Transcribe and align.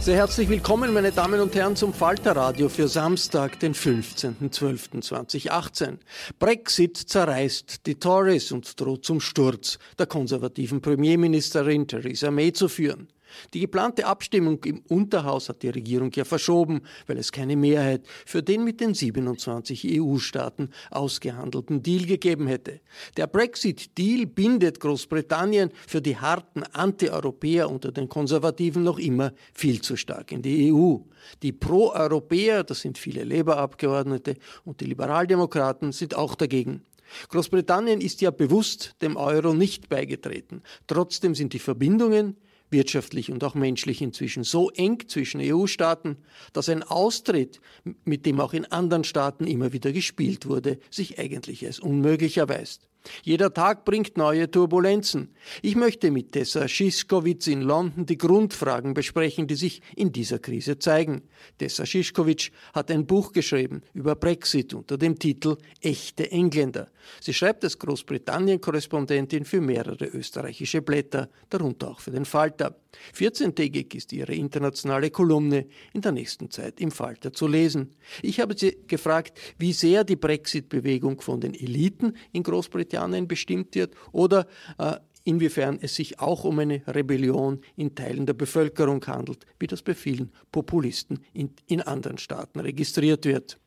Sehr 0.00 0.16
herzlich 0.16 0.48
willkommen, 0.48 0.94
meine 0.94 1.10
Damen 1.10 1.40
und 1.40 1.56
Herren, 1.56 1.74
zum 1.74 1.92
Falterradio 1.92 2.68
für 2.68 2.86
Samstag, 2.88 3.58
den 3.58 3.74
15.12.2018. 3.74 5.98
Brexit 6.38 6.96
zerreißt 6.96 7.84
die 7.84 7.96
Tories 7.96 8.52
und 8.52 8.80
droht 8.80 9.04
zum 9.04 9.18
Sturz 9.20 9.80
der 9.98 10.06
konservativen 10.06 10.80
Premierministerin 10.80 11.88
Theresa 11.88 12.30
May 12.30 12.52
zu 12.52 12.68
führen. 12.68 13.08
Die 13.54 13.60
geplante 13.60 14.06
Abstimmung 14.06 14.62
im 14.64 14.82
Unterhaus 14.88 15.48
hat 15.48 15.62
die 15.62 15.68
Regierung 15.68 16.10
ja 16.14 16.24
verschoben, 16.24 16.82
weil 17.06 17.18
es 17.18 17.32
keine 17.32 17.56
Mehrheit 17.56 18.06
für 18.26 18.42
den 18.42 18.64
mit 18.64 18.80
den 18.80 18.94
27 18.94 20.00
EU-Staaten 20.00 20.70
ausgehandelten 20.90 21.82
Deal 21.82 22.06
gegeben 22.06 22.46
hätte. 22.46 22.80
Der 23.16 23.26
Brexit-Deal 23.26 24.26
bindet 24.26 24.80
Großbritannien 24.80 25.70
für 25.86 26.00
die 26.00 26.16
harten 26.16 26.62
Anti-Europäer 26.62 27.70
unter 27.70 27.92
den 27.92 28.08
Konservativen 28.08 28.82
noch 28.82 28.98
immer 28.98 29.32
viel 29.52 29.80
zu 29.80 29.96
stark 29.96 30.32
in 30.32 30.42
die 30.42 30.72
EU. 30.72 30.96
Die 31.42 31.52
Pro-Europäer, 31.52 32.64
das 32.64 32.80
sind 32.80 32.98
viele 32.98 33.24
Labour-Abgeordnete 33.24 34.36
und 34.64 34.80
die 34.80 34.86
Liberaldemokraten, 34.86 35.92
sind 35.92 36.14
auch 36.14 36.34
dagegen. 36.34 36.82
Großbritannien 37.28 38.00
ist 38.00 38.20
ja 38.20 38.30
bewusst 38.30 38.96
dem 39.00 39.16
Euro 39.16 39.54
nicht 39.54 39.88
beigetreten. 39.88 40.62
Trotzdem 40.86 41.34
sind 41.34 41.52
die 41.52 41.58
Verbindungen 41.58 42.36
wirtschaftlich 42.70 43.30
und 43.30 43.42
auch 43.44 43.54
menschlich 43.54 44.02
inzwischen 44.02 44.44
so 44.44 44.70
eng 44.70 45.08
zwischen 45.08 45.40
EU-Staaten, 45.40 46.16
dass 46.52 46.68
ein 46.68 46.82
Austritt, 46.82 47.60
mit 48.04 48.26
dem 48.26 48.40
auch 48.40 48.52
in 48.52 48.64
anderen 48.66 49.04
Staaten 49.04 49.46
immer 49.46 49.72
wieder 49.72 49.92
gespielt 49.92 50.46
wurde, 50.46 50.78
sich 50.90 51.18
eigentlich 51.18 51.64
als 51.66 51.80
unmöglich 51.80 52.38
erweist. 52.38 52.88
Jeder 53.22 53.52
Tag 53.52 53.84
bringt 53.84 54.16
neue 54.16 54.50
Turbulenzen. 54.50 55.34
Ich 55.62 55.76
möchte 55.76 56.10
mit 56.10 56.32
Tessa 56.32 56.68
Schiskowitz 56.68 57.46
in 57.46 57.62
London 57.62 58.06
die 58.06 58.18
Grundfragen 58.18 58.94
besprechen, 58.94 59.46
die 59.46 59.54
sich 59.54 59.80
in 59.96 60.12
dieser 60.12 60.38
Krise 60.38 60.78
zeigen. 60.78 61.22
Tessa 61.58 61.86
Schiskowitz 61.86 62.50
hat 62.74 62.90
ein 62.90 63.06
Buch 63.06 63.32
geschrieben 63.32 63.82
über 63.94 64.14
Brexit 64.14 64.74
unter 64.74 64.98
dem 64.98 65.18
Titel 65.18 65.56
Echte 65.80 66.30
Engländer. 66.30 66.88
Sie 67.20 67.34
schreibt 67.34 67.64
als 67.64 67.78
Großbritannien-Korrespondentin 67.78 69.44
für 69.44 69.60
mehrere 69.60 70.06
österreichische 70.06 70.82
Blätter, 70.82 71.28
darunter 71.48 71.90
auch 71.90 72.00
für 72.00 72.10
den 72.10 72.24
Falter. 72.24 72.76
14-tägig 73.14 73.94
ist 73.94 74.12
ihre 74.12 74.34
internationale 74.34 75.10
Kolumne 75.10 75.66
in 75.92 76.00
der 76.00 76.12
nächsten 76.12 76.50
Zeit 76.50 76.80
im 76.80 76.90
Falter 76.90 77.32
zu 77.32 77.46
lesen. 77.46 77.94
Ich 78.22 78.40
habe 78.40 78.54
sie 78.56 78.78
gefragt, 78.86 79.38
wie 79.58 79.72
sehr 79.72 80.04
die 80.04 80.16
Brexit-Bewegung 80.16 81.20
von 81.20 81.40
den 81.40 81.54
Eliten 81.54 82.14
in 82.32 82.42
Großbritannien 82.42 83.28
bestimmt 83.28 83.74
wird 83.74 83.94
oder 84.12 84.46
äh, 84.78 84.96
inwiefern 85.24 85.78
es 85.82 85.94
sich 85.94 86.20
auch 86.20 86.44
um 86.44 86.58
eine 86.58 86.82
Rebellion 86.86 87.60
in 87.76 87.94
Teilen 87.94 88.24
der 88.24 88.34
Bevölkerung 88.34 89.04
handelt, 89.06 89.44
wie 89.58 89.66
das 89.66 89.82
bei 89.82 89.94
vielen 89.94 90.32
Populisten 90.52 91.24
in, 91.34 91.54
in 91.66 91.82
anderen 91.82 92.18
Staaten 92.18 92.60
registriert 92.60 93.26
wird. 93.26 93.58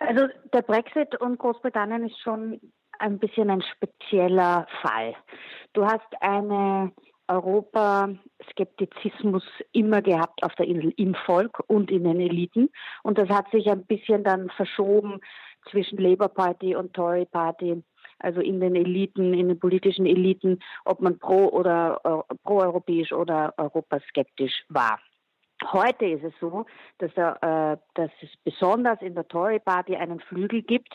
Also 0.00 0.26
der 0.52 0.62
Brexit 0.62 1.20
und 1.20 1.38
Großbritannien 1.38 2.06
ist 2.06 2.18
schon 2.20 2.60
ein 2.98 3.18
bisschen 3.18 3.50
ein 3.50 3.62
spezieller 3.62 4.66
Fall. 4.80 5.14
Du 5.74 5.84
hast 5.84 6.06
eine 6.20 6.92
Europa-Skeptizismus 7.32 9.42
immer 9.72 10.02
gehabt 10.02 10.42
auf 10.42 10.54
der 10.56 10.66
Insel 10.66 10.92
im 10.96 11.14
Volk 11.14 11.62
und 11.66 11.90
in 11.90 12.04
den 12.04 12.20
Eliten. 12.20 12.68
Und 13.02 13.16
das 13.18 13.30
hat 13.30 13.50
sich 13.50 13.70
ein 13.70 13.86
bisschen 13.86 14.24
dann 14.24 14.50
verschoben 14.50 15.20
zwischen 15.70 15.96
Labour 15.98 16.28
Party 16.28 16.76
und 16.76 16.92
Tory 16.92 17.24
Party, 17.24 17.82
also 18.18 18.40
in 18.40 18.60
den 18.60 18.76
Eliten, 18.76 19.32
in 19.34 19.48
den 19.48 19.58
politischen 19.58 20.06
Eliten, 20.06 20.60
ob 20.84 21.00
man 21.00 21.18
pro 21.18 21.48
oder 21.48 22.00
äh, 22.04 22.22
pro-europäisch 22.44 23.12
oder 23.12 23.54
europaskeptisch 23.56 24.64
war. 24.68 25.00
Heute 25.70 26.06
ist 26.06 26.24
es 26.24 26.32
so, 26.40 26.66
dass, 26.98 27.12
äh, 27.12 27.76
dass, 27.94 28.10
es 28.20 28.30
besonders 28.42 29.00
in 29.00 29.14
der 29.14 29.28
Tory 29.28 29.60
Party 29.60 29.94
einen 29.94 30.18
Flügel 30.20 30.62
gibt 30.62 30.92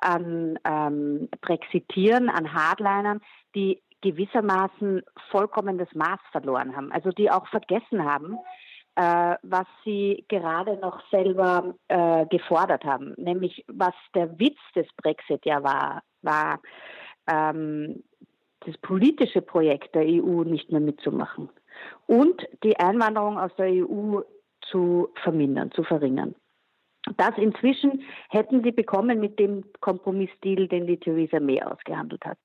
an 0.00 0.58
ähm, 0.64 1.28
Brexitieren, 1.42 2.30
an 2.30 2.54
Hardlinern, 2.54 3.20
die 3.54 3.82
gewissermaßen 4.02 5.02
vollkommen 5.30 5.78
das 5.78 5.92
Maß 5.94 6.20
verloren 6.32 6.76
haben. 6.76 6.92
Also 6.92 7.10
die 7.10 7.30
auch 7.30 7.46
vergessen 7.48 8.04
haben, 8.04 8.38
äh, 8.96 9.36
was 9.42 9.66
sie 9.84 10.24
gerade 10.28 10.76
noch 10.78 11.00
selber 11.10 11.74
äh, 11.88 12.26
gefordert 12.26 12.84
haben. 12.84 13.14
Nämlich 13.16 13.64
was 13.68 13.94
der 14.14 14.38
Witz 14.38 14.58
des 14.74 14.86
Brexit 14.96 15.44
ja 15.44 15.62
war, 15.62 16.02
war 16.22 16.60
ähm, 17.26 18.02
das 18.60 18.76
politische 18.78 19.42
Projekt 19.42 19.94
der 19.94 20.02
EU 20.02 20.42
nicht 20.42 20.72
mehr 20.72 20.80
mitzumachen 20.80 21.50
und 22.06 22.46
die 22.64 22.78
Einwanderung 22.78 23.38
aus 23.38 23.54
der 23.56 23.66
EU 23.66 24.20
zu 24.62 25.08
vermindern, 25.22 25.70
zu 25.72 25.84
verringern. 25.84 26.34
Das 27.16 27.38
inzwischen 27.38 28.02
hätten 28.30 28.64
sie 28.64 28.72
bekommen 28.72 29.20
mit 29.20 29.38
dem 29.38 29.64
Kompromissdeal, 29.80 30.66
den 30.66 30.86
die 30.86 30.98
Theresa 30.98 31.38
May 31.38 31.62
ausgehandelt 31.62 32.24
hat. 32.24 32.38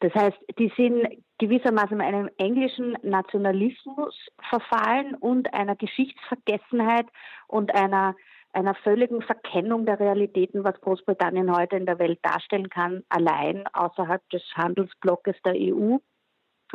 Das 0.00 0.14
heißt, 0.14 0.36
die 0.58 0.70
sind 0.76 1.08
gewissermaßen 1.38 2.00
einem 2.00 2.28
englischen 2.36 2.96
Nationalismus 3.02 4.14
verfallen 4.50 5.14
und 5.14 5.52
einer 5.54 5.76
Geschichtsvergessenheit 5.76 7.06
und 7.48 7.74
einer, 7.74 8.14
einer 8.52 8.74
völligen 8.74 9.22
Verkennung 9.22 9.86
der 9.86 9.98
Realitäten, 9.98 10.62
was 10.62 10.80
Großbritannien 10.82 11.56
heute 11.56 11.76
in 11.76 11.86
der 11.86 11.98
Welt 11.98 12.18
darstellen 12.22 12.68
kann, 12.68 13.02
allein 13.08 13.64
außerhalb 13.72 14.28
des 14.28 14.42
Handelsblockes 14.54 15.36
der 15.42 15.54
EU. 15.56 15.96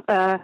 Äh, 0.06 0.40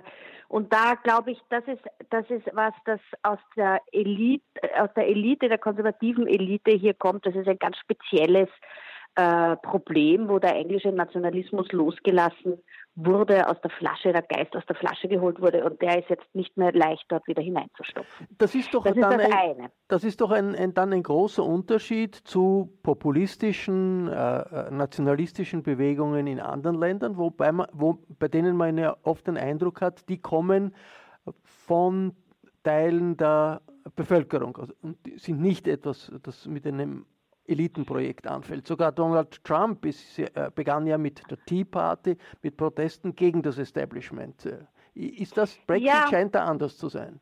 und 0.48 0.72
da 0.72 0.94
glaube 0.96 1.32
ich, 1.32 1.40
das 1.50 1.64
ist, 1.68 1.82
das 2.12 2.30
ist 2.30 2.46
was, 2.54 2.74
das 2.86 3.00
aus 3.24 3.40
der 3.56 3.82
Elite, 3.92 4.44
aus 4.78 4.90
der 4.96 5.08
Elite, 5.08 5.50
der 5.50 5.58
konservativen 5.58 6.28
Elite 6.28 6.72
hier 6.72 6.94
kommt. 6.94 7.26
Das 7.26 7.36
ist 7.36 7.48
ein 7.48 7.58
ganz 7.58 7.78
spezielles 7.78 8.50
äh, 9.16 9.56
Problem, 9.58 10.28
wo 10.28 10.40
der 10.40 10.56
englische 10.56 10.92
Nationalismus 10.92 11.72
losgelassen 11.72 12.58
wurde, 12.96 13.48
aus 13.48 13.60
der 13.62 13.72
Flasche, 13.72 14.12
der 14.12 14.24
Geist 14.24 14.56
aus 14.56 14.66
der 14.66 14.76
Flasche 14.76 15.08
geholt 15.08 15.42
wurde 15.42 15.64
und 15.64 15.82
der 15.82 16.00
ist 16.00 16.10
jetzt 16.10 16.34
nicht 16.34 16.56
mehr 16.58 16.72
leicht 16.72 17.06
dort 17.10 17.28
wieder 17.28 17.42
hineinzustopfen. 17.42 18.28
Das 18.38 18.54
ist 18.56 18.74
doch, 18.74 18.84
das 18.84 18.96
dann, 18.96 19.20
ist 19.20 19.30
das 19.30 19.38
ein, 19.38 19.70
das 19.88 20.04
ist 20.04 20.22
doch 20.22 20.32
ein, 20.32 20.56
ein, 20.56 20.74
dann 20.74 20.94
ein 20.94 21.04
großer 21.04 21.44
Unterschied 21.44 22.16
zu 22.16 22.76
populistischen, 22.84 24.08
äh, 24.08 24.40
äh, 24.42 24.72
nationalistischen 24.72 25.64
Bewegungen 25.64 26.28
in 26.28 26.40
anderen 26.40 26.80
Ländern, 26.80 27.18
wobei 27.18 27.52
man, 27.52 27.68
wo, 27.72 28.00
bei 28.20 28.28
denen 28.28 28.58
man 28.58 28.78
ja 28.78 28.98
oft 29.04 29.28
den 29.28 29.38
Eindruck 29.38 29.82
hat, 29.82 30.10
die 30.10 30.20
kommen 30.20 30.76
von 31.44 32.16
Teilen 32.64 33.18
der 33.18 33.62
Bevölkerung 33.96 34.58
also, 34.58 34.74
und 34.82 34.98
sind 35.18 35.42
nicht 35.42 35.68
etwas, 35.68 36.12
das 36.24 36.48
mit 36.48 36.66
einem 36.66 37.06
Elitenprojekt 37.46 38.28
anfällt. 38.28 38.68
Sogar 38.68 38.92
Donald 38.92 39.44
Trump 39.44 39.86
ist, 39.86 40.20
äh, 40.20 40.52
begann 40.54 40.88
ja 40.88 40.98
mit 40.98 41.22
der 41.30 41.38
Tea 41.46 41.64
Party, 41.64 42.18
mit 42.42 42.58
Protesten 42.58 43.16
gegen 43.16 43.42
das 43.42 43.58
Establishment. 43.58 44.46
Äh, 44.46 44.66
ist 44.96 45.38
das 45.38 45.58
Brexit 45.68 45.88
ja. 45.88 46.08
scheint 46.10 46.36
da 46.36 46.46
anders 46.46 46.78
zu 46.78 46.88
sein? 46.88 47.20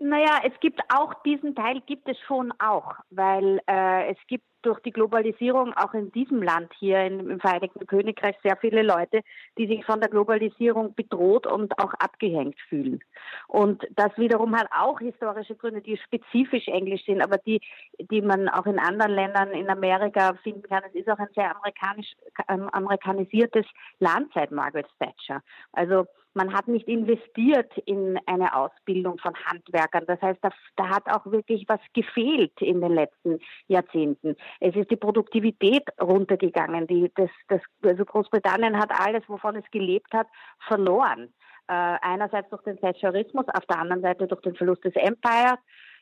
Naja, 0.00 0.40
es 0.44 0.52
gibt 0.60 0.80
auch 0.94 1.12
diesen 1.24 1.54
Teil 1.54 1.80
gibt 1.86 2.08
es 2.08 2.16
schon 2.20 2.52
auch, 2.60 2.94
weil 3.10 3.60
äh, 3.66 4.12
es 4.12 4.18
gibt 4.28 4.44
durch 4.62 4.80
die 4.80 4.90
Globalisierung 4.90 5.72
auch 5.74 5.94
in 5.94 6.10
diesem 6.12 6.42
Land 6.42 6.72
hier 6.78 7.04
im 7.04 7.40
Vereinigten 7.40 7.86
Königreich 7.86 8.36
sehr 8.42 8.56
viele 8.56 8.82
Leute, 8.82 9.22
die 9.56 9.66
sich 9.66 9.84
von 9.84 10.00
der 10.00 10.10
Globalisierung 10.10 10.94
bedroht 10.94 11.46
und 11.46 11.78
auch 11.78 11.94
abgehängt 11.94 12.58
fühlen. 12.68 13.00
Und 13.46 13.86
das 13.94 14.16
wiederum 14.16 14.56
hat 14.56 14.68
auch 14.76 14.98
historische 15.00 15.54
Gründe, 15.54 15.80
die 15.80 15.96
spezifisch 15.96 16.68
englisch 16.68 17.04
sind, 17.04 17.22
aber 17.22 17.38
die, 17.38 17.60
die 17.98 18.22
man 18.22 18.48
auch 18.48 18.66
in 18.66 18.78
anderen 18.78 19.12
Ländern 19.12 19.50
in 19.50 19.68
Amerika 19.70 20.34
finden 20.42 20.62
kann. 20.62 20.82
Es 20.88 20.94
ist 20.94 21.08
auch 21.08 21.18
ein 21.18 21.28
sehr 21.34 21.54
amerikanisch, 21.54 22.12
ähm, 22.48 22.68
amerikanisiertes 22.70 23.66
Land 24.00 24.32
seit 24.34 24.50
Margaret 24.50 24.88
Thatcher. 24.98 25.42
Also 25.72 26.06
man 26.38 26.52
hat 26.54 26.68
nicht 26.68 26.86
investiert 26.86 27.76
in 27.78 28.18
eine 28.26 28.54
Ausbildung 28.54 29.18
von 29.18 29.34
Handwerkern. 29.46 30.04
Das 30.06 30.22
heißt, 30.22 30.38
da, 30.40 30.50
da, 30.76 30.88
hat 30.88 31.06
auch 31.10 31.26
wirklich 31.26 31.64
was 31.68 31.80
gefehlt 31.94 32.52
in 32.60 32.80
den 32.80 32.94
letzten 32.94 33.40
Jahrzehnten. 33.66 34.36
Es 34.60 34.74
ist 34.74 34.90
die 34.90 34.96
Produktivität 34.96 35.84
runtergegangen. 36.00 36.86
Die, 36.86 37.10
das, 37.14 37.30
das, 37.48 37.60
also 37.82 38.04
Großbritannien 38.04 38.78
hat 38.78 38.90
alles, 38.90 39.22
wovon 39.28 39.56
es 39.56 39.64
gelebt 39.70 40.12
hat, 40.12 40.26
verloren. 40.66 41.32
Äh, 41.68 41.98
einerseits 42.00 42.48
durch 42.50 42.62
den 42.62 42.78
Thatcherismus, 42.78 43.46
auf 43.48 43.66
der 43.66 43.78
anderen 43.78 44.02
Seite 44.02 44.26
durch 44.26 44.40
den 44.40 44.54
Verlust 44.54 44.84
des 44.84 44.94
Empires. 44.96 45.58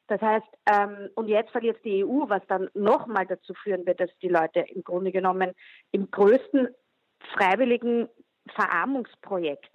Das 0.09 0.21
heißt, 0.21 0.47
ähm, 0.71 1.09
und 1.17 1.29
jetzt 1.29 1.51
verliert 1.51 1.85
die 1.85 2.05
EU, 2.05 2.29
was 2.29 2.43
dann 2.47 2.71
nochmal 2.75 3.27
dazu 3.27 3.53
führen 3.55 3.85
wird, 3.87 4.01
dass 4.01 4.11
die 4.23 4.29
Leute 4.29 4.61
im 4.61 4.85
Grunde 4.85 5.11
genommen 5.11 5.53
im 5.91 6.11
größten 6.11 6.69
freiwilligen 7.35 8.09
Verarmungsprojekt 8.55 9.75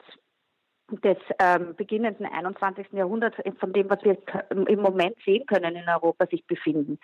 des 1.00 1.18
ähm, 1.40 1.76
beginnenden 1.76 2.26
21. 2.26 2.88
Jahrhunderts, 2.92 3.38
von 3.60 3.74
dem, 3.74 3.90
was 3.90 4.04
wir 4.04 4.18
im 4.68 4.80
Moment 4.80 5.16
sehen 5.26 5.46
können 5.46 5.76
in 5.76 5.88
Europa, 5.88 6.26
sich 6.28 6.46
befinden. 6.46 7.00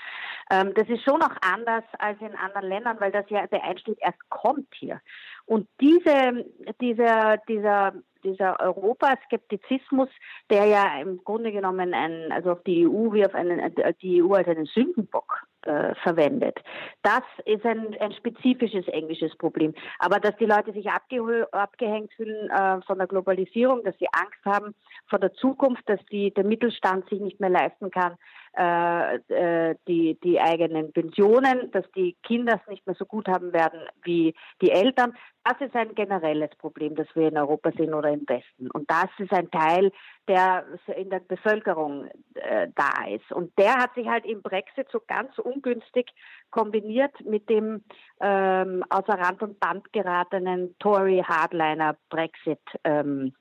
Ähm, 0.51 0.73
das 0.75 0.87
ist 0.89 1.03
schon 1.03 1.21
auch 1.21 1.35
anders 1.41 1.83
als 1.99 2.19
in 2.21 2.35
anderen 2.35 2.67
Ländern, 2.67 2.97
weil 2.99 3.11
das 3.11 3.29
ja 3.29 3.47
der 3.47 3.63
Einstieg 3.63 3.97
erst 4.01 4.19
kommt 4.29 4.73
hier. 4.75 5.01
Und 5.45 5.67
diese, 5.79 6.45
dieser, 6.81 7.37
dieser, 7.47 7.93
dieser 8.23 8.59
Europaskeptizismus, 8.59 10.09
der 10.49 10.65
ja 10.65 10.99
im 11.01 11.23
Grunde 11.23 11.51
genommen 11.51 11.93
ein, 11.93 12.31
also 12.31 12.51
auf 12.51 12.63
die 12.63 12.85
EU 12.87 13.13
wie 13.13 13.25
auf 13.25 13.33
einen, 13.33 13.73
die 14.01 14.21
EU 14.21 14.33
als 14.33 14.47
einen 14.47 14.65
Sündenbock 14.65 15.47
äh, 15.67 15.95
verwendet. 15.95 16.59
Das 17.03 17.23
ist 17.45 17.65
ein, 17.65 17.95
ein, 17.99 18.13
spezifisches 18.13 18.87
englisches 18.87 19.35
Problem. 19.37 19.73
Aber 19.99 20.19
dass 20.19 20.35
die 20.37 20.45
Leute 20.45 20.73
sich 20.73 20.89
abgehängt 20.89 22.13
fühlen 22.13 22.49
äh, 22.49 22.81
von 22.81 22.97
der 22.97 23.07
Globalisierung, 23.07 23.83
dass 23.83 23.97
sie 23.99 24.07
Angst 24.11 24.43
haben 24.45 24.73
vor 25.09 25.19
der 25.19 25.33
Zukunft, 25.33 25.83
dass 25.87 25.99
die, 26.11 26.33
der 26.33 26.43
Mittelstand 26.43 27.09
sich 27.09 27.19
nicht 27.19 27.39
mehr 27.39 27.49
leisten 27.49 27.91
kann, 27.91 28.17
äh, 28.55 29.15
äh, 29.15 29.75
die, 29.87 30.19
die 30.23 30.39
eigenen 30.39 30.91
Pensionen, 30.93 31.71
dass 31.71 31.85
die 31.95 32.15
Kinder 32.23 32.59
es 32.61 32.69
nicht 32.69 32.85
mehr 32.85 32.95
so 32.95 33.05
gut 33.05 33.27
haben 33.27 33.53
werden 33.53 33.81
wie 34.03 34.33
die 34.61 34.71
Eltern. 34.71 35.13
Das 35.43 35.61
ist 35.61 35.75
ein 35.75 35.95
generelles 35.95 36.49
Problem, 36.57 36.95
das 36.95 37.07
wir 37.13 37.29
in 37.29 37.37
Europa 37.37 37.71
sehen 37.71 37.93
oder 37.93 38.09
im 38.09 38.27
Westen. 38.27 38.69
Und 38.71 38.89
das 38.89 39.07
ist 39.17 39.31
ein 39.31 39.49
Teil, 39.49 39.91
der 40.27 40.65
in 40.95 41.09
der 41.09 41.19
Bevölkerung 41.19 42.09
äh, 42.33 42.67
da 42.75 43.05
ist. 43.07 43.31
Und 43.31 43.57
der 43.57 43.75
hat 43.75 43.93
sich 43.95 44.07
halt 44.07 44.25
im 44.25 44.41
Brexit 44.41 44.87
so 44.91 45.01
ganz 45.07 45.37
ungünstig 45.37 46.11
kombiniert 46.51 47.13
mit 47.25 47.49
dem 47.49 47.83
ähm, 48.19 48.83
außer 48.89 49.13
Rand 49.13 49.41
und 49.41 49.59
Band 49.59 49.91
geratenen 49.93 50.75
Tory-Hardliner 50.79 51.95
Brexit. 52.09 52.59
Ähm, 52.83 53.33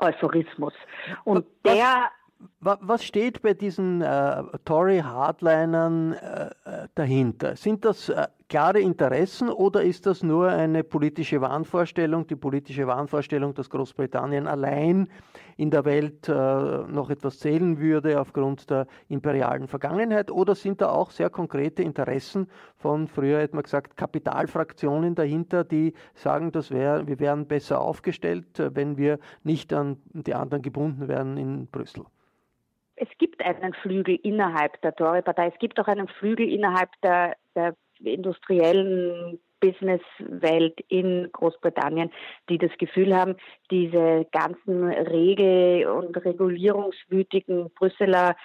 Euphorismus. 0.00 0.74
Und 1.24 1.46
der 1.64 2.10
was 2.60 3.04
steht 3.04 3.42
bei 3.42 3.54
diesen 3.54 4.02
äh, 4.02 4.42
Tory-Hardlinern 4.64 6.12
äh, 6.12 6.46
äh, 6.64 6.88
dahinter? 6.94 7.56
Sind 7.56 7.84
das 7.84 8.08
äh, 8.08 8.26
klare 8.48 8.80
Interessen 8.80 9.48
oder 9.48 9.82
ist 9.82 10.06
das 10.06 10.22
nur 10.22 10.48
eine 10.48 10.84
politische 10.84 11.40
Wahnvorstellung, 11.40 12.26
die 12.26 12.36
politische 12.36 12.86
Wahnvorstellung, 12.86 13.54
dass 13.54 13.70
Großbritannien 13.70 14.46
allein 14.46 15.08
in 15.56 15.70
der 15.70 15.84
Welt 15.84 16.28
äh, 16.28 16.32
noch 16.32 17.10
etwas 17.10 17.38
zählen 17.38 17.78
würde 17.78 18.20
aufgrund 18.20 18.70
der 18.70 18.86
imperialen 19.08 19.66
Vergangenheit? 19.66 20.30
Oder 20.30 20.54
sind 20.54 20.80
da 20.80 20.90
auch 20.90 21.10
sehr 21.10 21.30
konkrete 21.30 21.82
Interessen 21.82 22.48
von, 22.76 23.08
früher 23.08 23.40
hätte 23.40 23.56
man 23.56 23.64
gesagt, 23.64 23.96
Kapitalfraktionen 23.96 25.14
dahinter, 25.14 25.64
die 25.64 25.94
sagen, 26.14 26.52
das 26.52 26.70
wär, 26.70 27.06
wir 27.06 27.18
wären 27.18 27.46
besser 27.46 27.80
aufgestellt, 27.80 28.60
äh, 28.60 28.74
wenn 28.74 28.96
wir 28.96 29.18
nicht 29.42 29.72
an 29.72 29.96
die 30.12 30.34
anderen 30.34 30.62
gebunden 30.62 31.08
wären 31.08 31.36
in 31.36 31.66
Brüssel? 31.66 32.04
es 32.98 33.08
gibt 33.18 33.44
einen 33.44 33.74
Flügel 33.74 34.18
innerhalb 34.22 34.80
der 34.80 34.94
Tory-Partei, 34.94 35.48
es 35.48 35.58
gibt 35.58 35.78
auch 35.78 35.86
einen 35.86 36.08
Flügel 36.08 36.48
innerhalb 36.48 36.88
der, 37.02 37.36
der 37.54 37.74
industriellen 38.02 39.38
Businesswelt 39.60 40.78
in 40.88 41.30
Großbritannien, 41.32 42.10
die 42.48 42.58
das 42.58 42.70
Gefühl 42.78 43.16
haben, 43.16 43.36
diese 43.70 44.26
ganzen 44.30 44.84
Regel- 44.84 45.86
und 45.88 46.16
regulierungswütigen 46.16 47.70
Brüsseler 47.70 48.36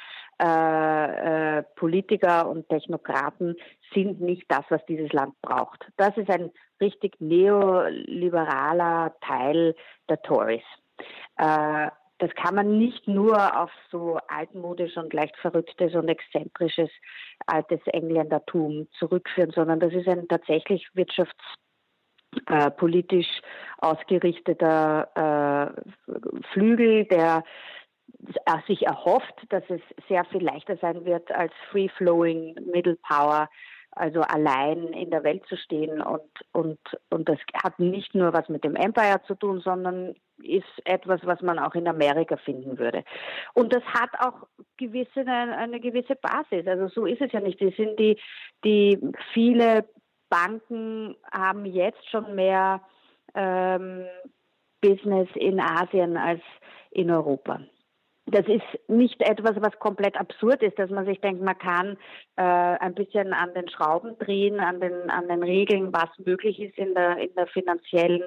äh, 0.41 1.57
äh, 1.59 1.63
Politiker 1.75 2.47
und 2.49 2.67
Technokraten 2.69 3.55
sind 3.93 4.21
nicht 4.21 4.45
das, 4.47 4.63
was 4.69 4.83
dieses 4.87 5.11
Land 5.13 5.39
braucht. 5.41 5.85
Das 5.97 6.17
ist 6.17 6.29
ein 6.31 6.51
richtig 6.79 7.19
neoliberaler 7.19 9.13
Teil 9.21 9.75
der 10.09 10.21
Tories. 10.23 10.63
Äh, 11.37 11.89
das 12.21 12.33
kann 12.35 12.53
man 12.53 12.77
nicht 12.77 13.07
nur 13.07 13.59
auf 13.59 13.71
so 13.89 14.19
altmodisch 14.27 14.95
und 14.95 15.11
leicht 15.11 15.35
verrücktes 15.37 15.95
und 15.95 16.07
exzentrisches 16.07 16.91
altes 17.47 17.79
Engländertum 17.87 18.87
zurückführen, 18.99 19.49
sondern 19.49 19.79
das 19.79 19.91
ist 19.91 20.07
ein 20.07 20.27
tatsächlich 20.27 20.87
wirtschaftspolitisch 20.93 23.27
äh, 23.27 23.41
ausgerichteter 23.79 25.09
äh, 25.15 25.71
Flügel, 26.53 27.05
der 27.05 27.43
sich 28.67 28.85
erhofft, 28.85 29.33
dass 29.49 29.63
es 29.69 29.81
sehr 30.07 30.23
viel 30.25 30.43
leichter 30.43 30.77
sein 30.77 31.03
wird 31.05 31.31
als 31.31 31.53
free-flowing 31.71 32.53
Middle 32.71 32.97
Power 32.97 33.49
also 33.91 34.21
allein 34.21 34.87
in 34.93 35.09
der 35.09 35.23
Welt 35.23 35.45
zu 35.47 35.57
stehen 35.57 36.01
und, 36.01 36.21
und, 36.53 36.79
und 37.09 37.27
das 37.27 37.37
hat 37.61 37.77
nicht 37.79 38.15
nur 38.15 38.33
was 38.33 38.47
mit 38.47 38.63
dem 38.63 38.75
Empire 38.75 39.21
zu 39.27 39.35
tun, 39.35 39.59
sondern 39.59 40.15
ist 40.43 40.65
etwas, 40.85 41.19
was 41.23 41.41
man 41.41 41.59
auch 41.59 41.75
in 41.75 41.87
Amerika 41.87 42.37
finden 42.37 42.79
würde. 42.79 43.03
Und 43.53 43.73
das 43.73 43.83
hat 43.83 44.09
auch 44.19 44.47
gewisse, 44.77 45.25
eine, 45.27 45.79
gewisse 45.79 46.15
Basis. 46.15 46.65
Also 46.67 46.87
so 46.87 47.05
ist 47.05 47.21
es 47.21 47.31
ja 47.31 47.41
nicht. 47.41 47.59
Die 47.59 47.71
sind 47.71 47.99
die, 47.99 48.17
die 48.63 48.97
viele 49.33 49.85
Banken 50.29 51.15
haben 51.31 51.65
jetzt 51.65 52.09
schon 52.09 52.33
mehr 52.33 52.81
ähm, 53.35 54.05
Business 54.79 55.27
in 55.35 55.59
Asien 55.59 56.17
als 56.17 56.41
in 56.91 57.11
Europa 57.11 57.59
das 58.31 58.47
ist 58.47 58.89
nicht 58.89 59.21
etwas, 59.21 59.55
was 59.61 59.77
komplett 59.79 60.17
absurd 60.17 60.63
ist, 60.63 60.79
dass 60.79 60.89
man 60.89 61.05
sich 61.05 61.19
denkt, 61.19 61.41
man 61.41 61.57
kann 61.57 61.97
äh, 62.37 62.41
ein 62.41 62.93
bisschen 62.93 63.33
an 63.33 63.53
den 63.53 63.69
Schrauben 63.69 64.17
drehen, 64.19 64.59
an 64.59 64.79
den, 64.79 65.09
an 65.09 65.27
den 65.27 65.43
Regeln, 65.43 65.91
was 65.91 66.09
möglich 66.25 66.59
ist 66.59 66.77
in 66.77 66.93
der, 66.93 67.17
in 67.17 67.33
der 67.35 67.47
finanziellen 67.47 68.23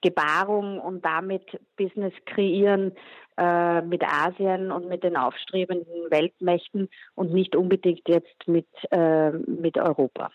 Gebarung 0.00 0.80
und 0.80 1.04
damit 1.04 1.58
Business 1.76 2.12
kreieren 2.26 2.92
äh, 3.38 3.80
mit 3.82 4.02
Asien 4.04 4.72
und 4.72 4.88
mit 4.88 5.04
den 5.04 5.16
aufstrebenden 5.16 6.10
Weltmächten 6.10 6.88
und 7.14 7.32
nicht 7.32 7.56
unbedingt 7.56 8.08
jetzt 8.08 8.46
mit, 8.46 8.68
äh, 8.90 9.30
mit 9.30 9.78
Europa. 9.78 10.30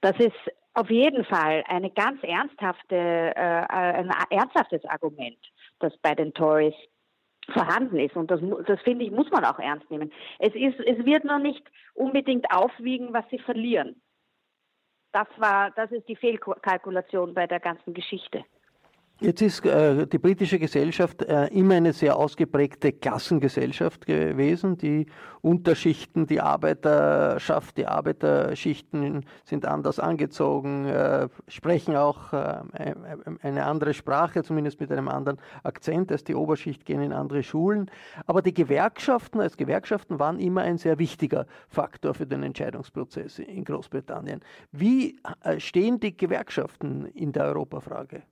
Das 0.00 0.16
ist 0.18 0.36
auf 0.74 0.90
jeden 0.90 1.24
Fall 1.24 1.64
eine 1.66 1.90
ganz 1.90 2.22
ernsthafte, 2.22 2.94
äh, 2.94 3.66
ein 3.68 4.10
ernsthaftes 4.30 4.84
Argument, 4.84 5.38
das 5.80 5.96
bei 5.98 6.14
den 6.14 6.32
Tories 6.32 6.74
vorhanden 7.50 7.98
ist. 7.98 8.16
Und 8.16 8.30
das, 8.30 8.40
das 8.66 8.80
finde 8.82 9.04
ich, 9.04 9.10
muss 9.10 9.30
man 9.30 9.44
auch 9.44 9.58
ernst 9.58 9.90
nehmen. 9.90 10.12
Es, 10.38 10.54
ist, 10.54 10.80
es 10.80 11.04
wird 11.04 11.24
noch 11.24 11.38
nicht 11.38 11.62
unbedingt 11.94 12.50
aufwiegen, 12.52 13.12
was 13.12 13.24
sie 13.30 13.38
verlieren. 13.38 14.00
Das 15.12 15.26
war, 15.38 15.70
das 15.72 15.90
ist 15.90 16.08
die 16.08 16.16
Fehlkalkulation 16.16 17.34
bei 17.34 17.46
der 17.46 17.60
ganzen 17.60 17.94
Geschichte. 17.94 18.44
Jetzt 19.22 19.42
ist 19.42 19.66
äh, 19.66 20.06
die 20.06 20.18
britische 20.18 20.58
Gesellschaft 20.58 21.20
äh, 21.20 21.48
immer 21.48 21.74
eine 21.74 21.92
sehr 21.92 22.16
ausgeprägte 22.16 22.90
Klassengesellschaft 22.90 24.06
gewesen. 24.06 24.78
Die 24.78 25.04
Unterschichten, 25.42 26.26
die 26.26 26.40
Arbeiterschaft, 26.40 27.76
die 27.76 27.86
Arbeiterschichten 27.86 29.26
sind 29.44 29.66
anders 29.66 29.98
angezogen, 29.98 30.86
äh, 30.86 31.28
sprechen 31.48 31.96
auch 31.96 32.32
äh, 32.32 32.62
eine 33.42 33.66
andere 33.66 33.92
Sprache, 33.92 34.42
zumindest 34.42 34.80
mit 34.80 34.90
einem 34.90 35.08
anderen 35.08 35.38
Akzent 35.64 36.10
als 36.10 36.24
die 36.24 36.34
Oberschicht, 36.34 36.86
gehen 36.86 37.02
in 37.02 37.12
andere 37.12 37.42
Schulen. 37.42 37.90
Aber 38.24 38.40
die 38.40 38.54
Gewerkschaften 38.54 39.42
als 39.42 39.58
Gewerkschaften 39.58 40.18
waren 40.18 40.38
immer 40.38 40.62
ein 40.62 40.78
sehr 40.78 40.98
wichtiger 40.98 41.44
Faktor 41.68 42.14
für 42.14 42.26
den 42.26 42.42
Entscheidungsprozess 42.42 43.38
in 43.38 43.64
Großbritannien. 43.64 44.40
Wie 44.72 45.18
äh, 45.44 45.60
stehen 45.60 46.00
die 46.00 46.16
Gewerkschaften 46.16 47.04
in 47.04 47.32
der 47.32 47.44
Europafrage? 47.44 48.22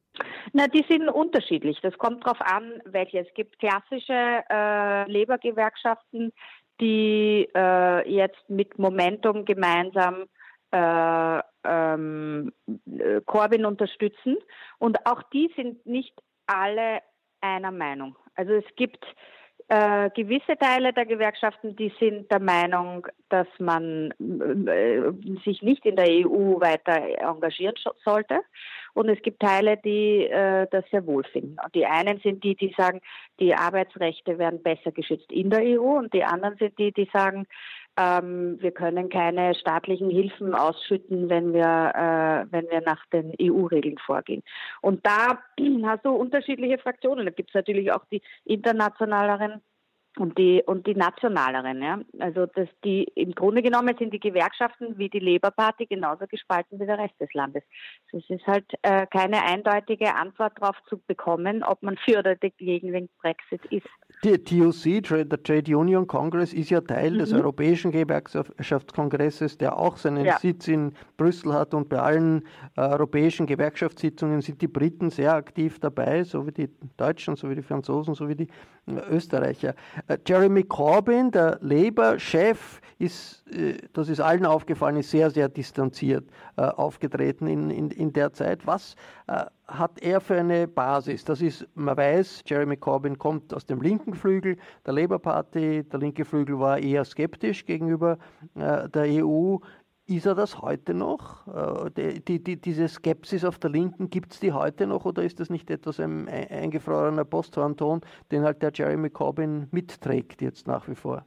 Na, 0.53 0.67
die 0.69 0.85
sind 0.89 1.09
unterschiedlich. 1.09 1.79
Das 1.83 1.97
kommt 1.99 2.25
darauf 2.25 2.41
an, 2.41 2.83
welche. 2.85 3.21
Es 3.21 3.35
gibt 3.35 3.59
klassische 3.59 4.43
äh, 4.51 5.11
Lebergewerkschaften, 5.11 6.33
die 6.81 7.49
äh, 7.55 8.11
jetzt 8.11 8.49
mit 8.49 8.79
Momentum 8.79 9.45
gemeinsam 9.45 10.25
äh, 10.71 11.41
ähm, 11.65 12.53
Corbyn 13.27 13.65
unterstützen. 13.65 14.37
Und 14.79 15.07
auch 15.07 15.23
die 15.33 15.53
sind 15.57 15.85
nicht 15.87 16.15
alle 16.47 17.01
einer 17.41 17.73
Meinung. 17.73 18.17
Also 18.35 18.53
es 18.53 18.65
gibt 18.77 19.05
äh, 19.69 20.09
gewisse 20.15 20.57
Teile 20.59 20.93
der 20.95 21.05
Gewerkschaften, 21.05 21.77
die 21.77 21.93
sind 22.01 22.31
der 22.31 22.41
Meinung, 22.41 23.07
dass 23.29 23.47
man 23.59 24.13
äh, 24.13 25.13
sich 25.45 25.61
nicht 25.63 25.85
in 25.85 25.97
der 25.97 26.07
EU 26.07 26.59
weiter 26.61 26.97
engagieren 27.19 27.75
sollte. 28.03 28.41
Und 28.95 29.11
es 29.11 29.21
gibt 29.23 29.41
Teile, 29.41 29.77
die 29.77 30.25
äh, 30.25 30.67
das 30.71 30.85
sehr 30.91 31.07
wohl 31.07 31.23
finden. 31.25 31.57
Und 31.63 31.75
die 31.75 31.85
einen 31.85 32.19
sind 32.21 32.43
die, 32.43 32.57
die 32.57 32.75
sagen, 32.77 33.01
die 33.39 33.55
Arbeitsrechte 33.55 34.39
werden 34.39 34.63
besser 34.63 34.91
geschützt 34.91 35.31
in 35.31 35.51
der 35.51 35.61
EU. 35.61 35.99
Und 35.99 36.15
die 36.15 36.25
anderen 36.25 36.57
sind 36.57 36.79
die, 36.79 36.91
die 36.93 37.09
sagen, 37.13 37.47
ähm, 37.99 38.59
wir 38.61 38.71
können 38.71 39.09
keine 39.09 39.55
staatlichen 39.57 40.09
Hilfen 40.09 40.55
ausschütten, 40.55 41.29
wenn 41.29 41.53
wir, 41.53 41.93
äh, 41.95 42.53
wenn 42.53 42.71
wir 42.71 42.81
nach 42.83 43.05
den 43.07 43.35
EU-Regeln 43.41 43.99
vorgehen. 43.99 44.43
Und 44.81 45.05
da 45.05 45.41
hast 45.85 46.05
du 46.05 46.11
unterschiedliche 46.11 46.79
Fraktionen. 46.79 47.27
Da 47.27 47.33
gibt 47.33 47.51
es 47.51 47.55
natürlich 47.55 47.91
auch 47.91 48.05
die 48.13 48.23
internationaleren 48.45 49.63
und 50.19 50.39
die 50.39 50.63
und 50.65 50.87
die 50.87 50.95
nationaleren. 50.95 51.83
Ja? 51.83 52.01
Also 52.19 52.47
dass 52.47 52.69
die 52.85 53.05
im 53.15 53.33
Grunde 53.33 53.63
genommen 53.63 53.95
sind 53.99 54.13
die 54.13 54.21
Gewerkschaften 54.21 54.99
wie 54.99 55.09
die 55.09 55.21
Labour 55.21 55.51
Party 55.51 55.87
genauso 55.87 56.27
gespalten 56.27 56.79
wie 56.81 56.87
der 56.87 56.99
Rest 56.99 57.15
des 57.21 57.33
Landes. 57.35 57.63
Es 58.13 58.29
ist 58.29 58.47
halt 58.47 58.67
äh, 58.83 59.07
keine 59.07 59.43
eindeutige 59.45 60.15
Antwort 60.15 60.53
darauf 60.61 60.77
zu 60.89 60.99
bekommen, 61.07 61.63
ob 61.63 61.83
man 61.83 61.97
für 61.97 62.19
oder 62.19 62.37
gegen 62.37 62.93
den 62.93 63.09
Brexit 63.21 63.65
ist. 63.67 63.87
Die 64.25 64.43
TUC, 64.43 65.29
der 65.29 65.43
Trade 65.43 65.77
Union 65.77 66.07
Congress, 66.07 66.53
ist 66.53 66.71
ja 66.71 66.81
Teil 66.81 67.13
mhm. 67.13 67.19
des 67.19 67.33
Europäischen 67.33 67.93
Gewerkschaftskongresses, 67.93 69.59
der 69.59 69.79
auch 69.79 69.97
seinen 69.97 70.25
ja. 70.25 70.39
Sitz 70.39 70.69
in 70.69 70.93
Brüssel 71.17 71.53
hat 71.53 71.75
und 71.75 71.89
bei 71.89 71.99
allen 71.99 72.43
äh, 72.77 72.81
europäischen 72.81 73.47
Gewerkschaftssitzungen 73.47 74.41
sind 74.41 74.61
die 74.61 74.69
Briten 74.69 75.11
sehr 75.11 75.35
aktiv 75.35 75.79
dabei, 75.79 76.25
so 76.25 76.47
wie 76.47 76.53
die 76.53 76.69
Deutschen, 76.97 77.37
so 77.37 77.49
wie 77.51 77.55
die 77.55 77.63
Franzosen, 77.63 78.15
so 78.15 78.29
wie 78.29 78.35
die 78.35 78.49
Österreicher. 78.97 79.75
Äh, 80.07 80.19
Jeremy 80.27 80.63
Corbyn, 80.63 81.31
der 81.31 81.59
Labour-Chef, 81.61 82.81
ist, 82.99 83.47
äh, 83.53 83.77
das 83.93 84.09
ist 84.09 84.21
allen 84.21 84.47
aufgefallen, 84.47 84.97
ist 84.97 85.11
sehr, 85.11 85.31
sehr 85.31 85.49
distanziert 85.49 86.29
äh, 86.57 86.63
aufgetreten 86.63 87.47
in, 87.47 87.71
in, 87.71 87.91
in 87.91 88.13
der 88.13 88.33
Zeit. 88.33 88.67
Was 88.67 88.97
hat 89.67 90.01
er 90.01 90.23
für 90.23 90.39
eine 90.39 90.67
Basis? 90.67 91.23
Das 91.23 91.43
ist, 91.43 91.69
man 91.75 91.99
weiß, 91.99 92.45
Jeremy 92.47 92.79
Corbyn 92.79 93.19
kommt 93.19 93.53
aus 93.53 93.67
dem 93.67 93.83
linken 93.83 94.15
Flügel 94.15 94.57
der 94.87 94.95
Labour 94.95 95.19
Party. 95.19 95.85
Der 95.85 95.99
linke 95.99 96.25
Flügel 96.25 96.59
war 96.59 96.79
eher 96.79 97.05
skeptisch 97.05 97.67
gegenüber 97.67 98.17
der 98.55 99.03
EU. 99.23 99.59
Ist 100.11 100.25
er 100.25 100.35
das 100.35 100.63
heute 100.63 100.95
noch? 100.95 101.47
Äh, 101.95 102.21
die, 102.21 102.43
die, 102.43 102.57
diese 102.57 102.89
Skepsis 102.89 103.45
auf 103.45 103.59
der 103.59 103.69
Linken, 103.69 104.09
gibt 104.09 104.33
es 104.33 104.41
die 104.41 104.53
heute 104.53 104.87
noch 104.87 105.05
oder 105.05 105.23
ist 105.23 105.39
das 105.39 105.51
nicht 105.51 105.71
etwas 105.71 106.01
ein 106.01 106.27
eingefrorener 106.27 107.27
Posthornton, 107.27 108.01
den 108.31 108.43
halt 108.43 108.63
der 108.63 108.73
Jeremy 108.73 109.11
Corbyn 109.11 109.69
mitträgt 109.71 110.41
jetzt 110.41 110.67
nach 110.67 110.89
wie 110.89 110.95
vor? 110.95 111.27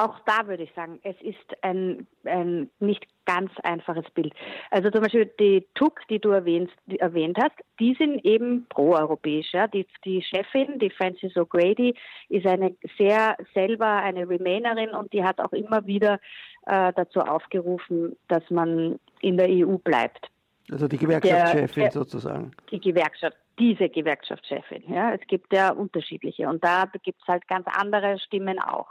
Auch 0.00 0.18
da 0.20 0.46
würde 0.46 0.62
ich 0.62 0.72
sagen, 0.72 0.98
es 1.02 1.14
ist 1.20 1.36
ein, 1.60 2.06
ein 2.24 2.70
nicht 2.78 3.04
ganz 3.26 3.50
einfaches 3.62 4.10
Bild. 4.14 4.32
Also 4.70 4.90
zum 4.90 5.02
Beispiel 5.02 5.30
die 5.38 5.66
TUC, 5.74 6.00
die 6.08 6.18
du 6.18 6.30
erwähnst, 6.30 6.72
die 6.86 6.98
erwähnt 6.98 7.36
hast, 7.38 7.54
die 7.78 7.94
sind 7.98 8.24
eben 8.24 8.64
proeuropäisch. 8.70 9.52
Ja. 9.52 9.66
Die, 9.68 9.86
die 10.06 10.22
Chefin, 10.22 10.78
die 10.78 10.88
Frances 10.88 11.34
O'Grady, 11.36 11.94
ist 12.30 12.46
eine 12.46 12.74
sehr 12.96 13.36
selber 13.52 13.88
eine 13.88 14.26
Remainerin 14.26 14.94
und 14.94 15.12
die 15.12 15.22
hat 15.22 15.38
auch 15.38 15.52
immer 15.52 15.86
wieder 15.86 16.18
äh, 16.64 16.94
dazu 16.96 17.20
aufgerufen, 17.20 18.16
dass 18.28 18.48
man 18.48 18.98
in 19.20 19.36
der 19.36 19.50
EU 19.50 19.76
bleibt. 19.76 20.30
Also 20.70 20.88
die 20.88 20.96
Gewerkschaftschefin 20.96 21.82
der, 21.82 21.92
sozusagen. 21.92 22.52
Die 22.70 22.80
Gewerkschaft, 22.80 23.36
diese 23.58 23.90
Gewerkschaftschefin. 23.90 24.82
Ja, 24.90 25.12
es 25.12 25.20
gibt 25.26 25.52
ja 25.52 25.72
unterschiedliche 25.72 26.48
und 26.48 26.64
da 26.64 26.90
gibt 27.02 27.20
es 27.20 27.28
halt 27.28 27.46
ganz 27.48 27.66
andere 27.66 28.18
Stimmen 28.18 28.58
auch. 28.58 28.88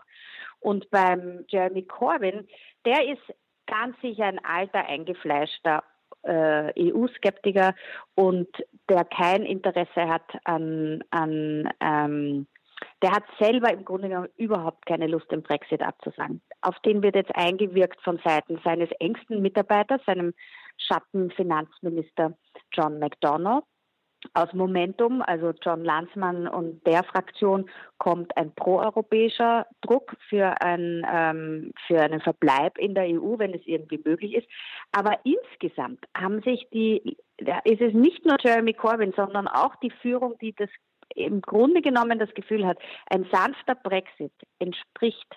Und 0.59 0.89
beim 0.89 1.45
Jeremy 1.47 1.83
Corbyn, 1.83 2.47
der 2.85 3.07
ist 3.07 3.21
ganz 3.67 3.99
sicher 4.01 4.25
ein 4.25 4.43
alter, 4.43 4.85
eingefleischter 4.85 5.83
äh, 6.23 6.91
EU-Skeptiker 6.91 7.75
und 8.15 8.47
der 8.89 9.05
kein 9.05 9.43
Interesse 9.43 10.07
hat 10.07 10.23
an, 10.43 11.03
an 11.11 11.69
ähm, 11.81 12.47
der 13.01 13.11
hat 13.11 13.23
selber 13.39 13.71
im 13.71 13.85
Grunde 13.85 14.09
genommen 14.09 14.29
überhaupt 14.37 14.85
keine 14.85 15.07
Lust, 15.07 15.31
den 15.31 15.43
Brexit 15.43 15.81
abzusagen. 15.81 16.41
Auf 16.61 16.77
den 16.79 17.01
wird 17.03 17.15
jetzt 17.15 17.35
eingewirkt 17.35 18.01
von 18.01 18.19
Seiten 18.23 18.59
seines 18.63 18.89
engsten 18.99 19.41
Mitarbeiters, 19.41 20.01
seinem 20.05 20.33
Schattenfinanzminister 20.77 22.37
John 22.73 22.99
McDonough. 22.99 23.63
Aus 24.33 24.51
Momentum, 24.53 25.21
also 25.21 25.53
John 25.61 25.83
Lanzmann 25.83 26.47
und 26.47 26.85
der 26.85 27.03
Fraktion, 27.03 27.69
kommt 27.99 28.35
ein 28.37 28.53
proeuropäischer 28.53 29.65
Druck 29.81 30.15
für, 30.27 30.61
ein, 30.61 31.05
ähm, 31.11 31.71
für 31.87 32.01
einen 32.01 32.19
Verbleib 32.19 32.77
in 32.77 32.95
der 32.95 33.05
EU, 33.05 33.37
wenn 33.37 33.53
es 33.53 33.61
irgendwie 33.65 34.01
möglich 34.03 34.33
ist. 34.33 34.47
Aber 34.91 35.17
insgesamt 35.23 36.05
haben 36.15 36.41
sich 36.41 36.67
die, 36.73 37.17
ist 37.63 37.81
es 37.81 37.93
nicht 37.93 38.25
nur 38.25 38.35
Jeremy 38.41 38.73
Corbyn, 38.73 39.13
sondern 39.15 39.47
auch 39.47 39.75
die 39.77 39.91
Führung, 40.01 40.37
die 40.41 40.53
das 40.53 40.69
im 41.15 41.41
Grunde 41.41 41.81
genommen 41.81 42.19
das 42.19 42.33
Gefühl 42.33 42.65
hat, 42.65 42.77
ein 43.09 43.25
sanfter 43.31 43.75
Brexit 43.75 44.33
entspricht 44.59 45.35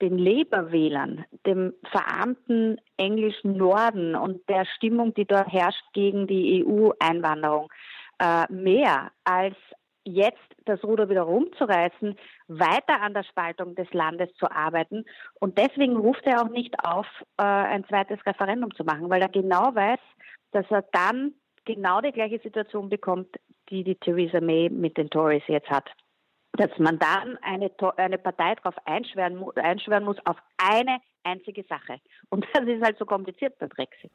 den 0.00 0.18
Labour-Wählern, 0.18 1.24
dem 1.44 1.74
verarmten 1.90 2.80
englischen 2.96 3.56
Norden 3.56 4.14
und 4.14 4.48
der 4.48 4.64
Stimmung, 4.76 5.12
die 5.14 5.24
dort 5.24 5.48
herrscht 5.52 5.82
gegen 5.92 6.26
die 6.26 6.64
EU-Einwanderung, 6.64 7.68
äh, 8.18 8.52
mehr 8.52 9.10
als 9.24 9.56
jetzt 10.04 10.38
das 10.64 10.82
Ruder 10.82 11.08
wieder 11.08 11.22
rumzureißen, 11.22 12.16
weiter 12.48 13.00
an 13.00 13.14
der 13.14 13.24
Spaltung 13.24 13.74
des 13.74 13.92
Landes 13.92 14.32
zu 14.34 14.50
arbeiten. 14.50 15.04
Und 15.34 15.58
deswegen 15.58 15.96
ruft 15.96 16.24
er 16.24 16.42
auch 16.42 16.48
nicht 16.48 16.74
auf, 16.84 17.06
äh, 17.38 17.42
ein 17.42 17.84
zweites 17.86 18.24
Referendum 18.26 18.74
zu 18.74 18.84
machen, 18.84 19.10
weil 19.10 19.22
er 19.22 19.28
genau 19.28 19.74
weiß, 19.74 20.00
dass 20.52 20.66
er 20.70 20.82
dann 20.92 21.34
genau 21.64 22.00
die 22.00 22.12
gleiche 22.12 22.40
Situation 22.40 22.88
bekommt, 22.88 23.36
die 23.68 23.84
die 23.84 23.96
Theresa 23.96 24.40
May 24.40 24.70
mit 24.70 24.96
den 24.96 25.10
Tories 25.10 25.42
jetzt 25.46 25.68
hat. 25.68 25.90
Dass 26.52 26.70
man 26.78 26.98
dann 26.98 27.38
eine, 27.42 27.70
eine 27.96 28.18
Partei 28.18 28.54
darauf 28.54 28.74
einschwören, 28.86 29.44
einschwören 29.56 30.04
muss, 30.04 30.16
auf 30.24 30.38
eine 30.56 30.98
einzige 31.24 31.64
Sache. 31.68 32.00
Und 32.30 32.46
das 32.54 32.64
ist 32.66 32.82
halt 32.82 32.98
so 32.98 33.04
kompliziert 33.04 33.58
beim 33.58 33.68
Brexit. 33.68 34.10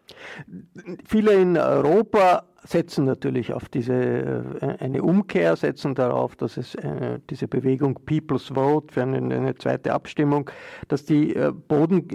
Viele 1.06 1.34
in 1.34 1.58
Europa 1.58 2.44
setzen 2.66 3.06
natürlich 3.06 3.54
auf 3.54 3.70
diese 3.70 3.94
äh, 3.94 4.78
eine 4.80 5.04
Umkehr, 5.04 5.56
setzen 5.56 5.96
darauf, 5.96 6.36
dass 6.36 6.58
es 6.58 6.76
äh, 6.76 7.20
diese 7.30 7.48
Bewegung 7.48 7.96
People's 8.06 8.50
Vote 8.54 8.94
für 8.94 9.04
eine, 9.04 9.18
eine 9.18 9.56
zweite 9.56 9.94
Abstimmung, 9.94 10.50
dass 10.88 11.06
die 11.06 11.36
äh, 11.36 11.52
Boden 11.52 12.08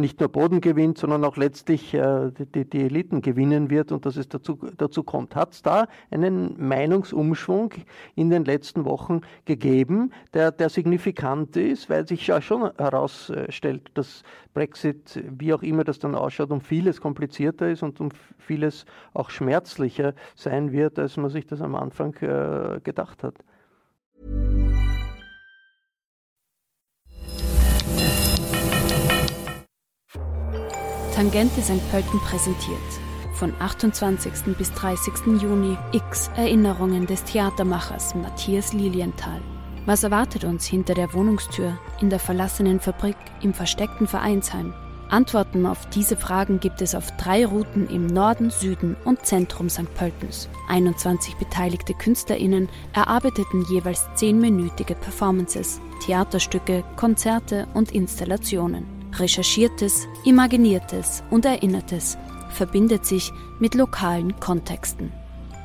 nicht 0.00 0.20
nur 0.20 0.28
Boden 0.28 0.60
gewinnt, 0.60 0.98
sondern 0.98 1.24
auch 1.24 1.36
letztlich 1.36 1.92
die, 1.92 2.64
die 2.64 2.80
Eliten 2.80 3.22
gewinnen 3.22 3.70
wird 3.70 3.92
und 3.92 4.06
dass 4.06 4.16
es 4.16 4.28
dazu, 4.28 4.58
dazu 4.76 5.02
kommt. 5.02 5.34
Hat 5.36 5.52
es 5.52 5.62
da 5.62 5.86
einen 6.10 6.54
Meinungsumschwung 6.58 7.72
in 8.14 8.30
den 8.30 8.44
letzten 8.44 8.84
Wochen 8.84 9.22
gegeben, 9.44 10.12
der, 10.34 10.50
der 10.50 10.68
signifikant 10.68 11.56
ist, 11.56 11.90
weil 11.90 12.06
sich 12.06 12.26
ja 12.26 12.40
schon 12.40 12.70
herausstellt, 12.76 13.90
Brexit, 14.54 15.22
wie 15.28 15.52
auch 15.54 15.62
immer 15.62 15.84
das 15.84 15.98
dann 15.98 16.14
ausschaut, 16.14 16.50
um 16.50 16.60
vieles 16.60 17.00
komplizierter 17.00 17.68
ist 17.68 17.82
und 17.82 18.00
um 18.00 18.10
vieles 18.38 18.84
auch 19.14 19.30
schmerzlicher 19.30 20.14
sein 20.34 20.72
wird, 20.72 20.98
als 20.98 21.16
man 21.16 21.30
sich 21.30 21.46
das 21.46 21.60
am 21.60 21.74
Anfang 21.74 22.14
äh, 22.16 22.80
gedacht 22.82 23.22
hat. 23.22 23.34
Tangente 31.14 31.60
St. 31.60 31.90
Pölten 31.90 32.18
präsentiert. 32.20 32.78
Von 33.34 33.52
28. 33.58 34.56
bis 34.56 34.72
30. 34.72 35.40
Juni 35.42 35.76
X 35.92 36.30
Erinnerungen 36.36 37.06
des 37.06 37.22
Theatermachers 37.24 38.14
Matthias 38.14 38.72
Lilienthal. 38.72 39.40
Was 39.84 40.04
erwartet 40.04 40.44
uns 40.44 40.64
hinter 40.64 40.94
der 40.94 41.12
Wohnungstür, 41.12 41.76
in 42.00 42.08
der 42.08 42.20
verlassenen 42.20 42.78
Fabrik, 42.78 43.16
im 43.42 43.52
versteckten 43.52 44.06
Vereinsheim? 44.06 44.72
Antworten 45.08 45.66
auf 45.66 45.86
diese 45.90 46.16
Fragen 46.16 46.60
gibt 46.60 46.80
es 46.80 46.94
auf 46.94 47.10
drei 47.18 47.44
Routen 47.44 47.88
im 47.88 48.06
Norden, 48.06 48.50
Süden 48.50 48.96
und 49.04 49.26
Zentrum 49.26 49.68
St. 49.68 49.92
Pöltens. 49.94 50.48
21 50.68 51.34
beteiligte 51.34 51.94
KünstlerInnen 51.94 52.68
erarbeiteten 52.94 53.66
jeweils 53.68 54.08
zehnminütige 54.14 54.94
Performances, 54.94 55.80
Theaterstücke, 56.06 56.84
Konzerte 56.96 57.66
und 57.74 57.92
Installationen. 57.92 58.86
Recherchiertes, 59.14 60.06
Imaginiertes 60.24 61.24
und 61.28 61.44
Erinnertes 61.44 62.16
verbindet 62.50 63.04
sich 63.04 63.32
mit 63.58 63.74
lokalen 63.74 64.38
Kontexten. 64.40 65.12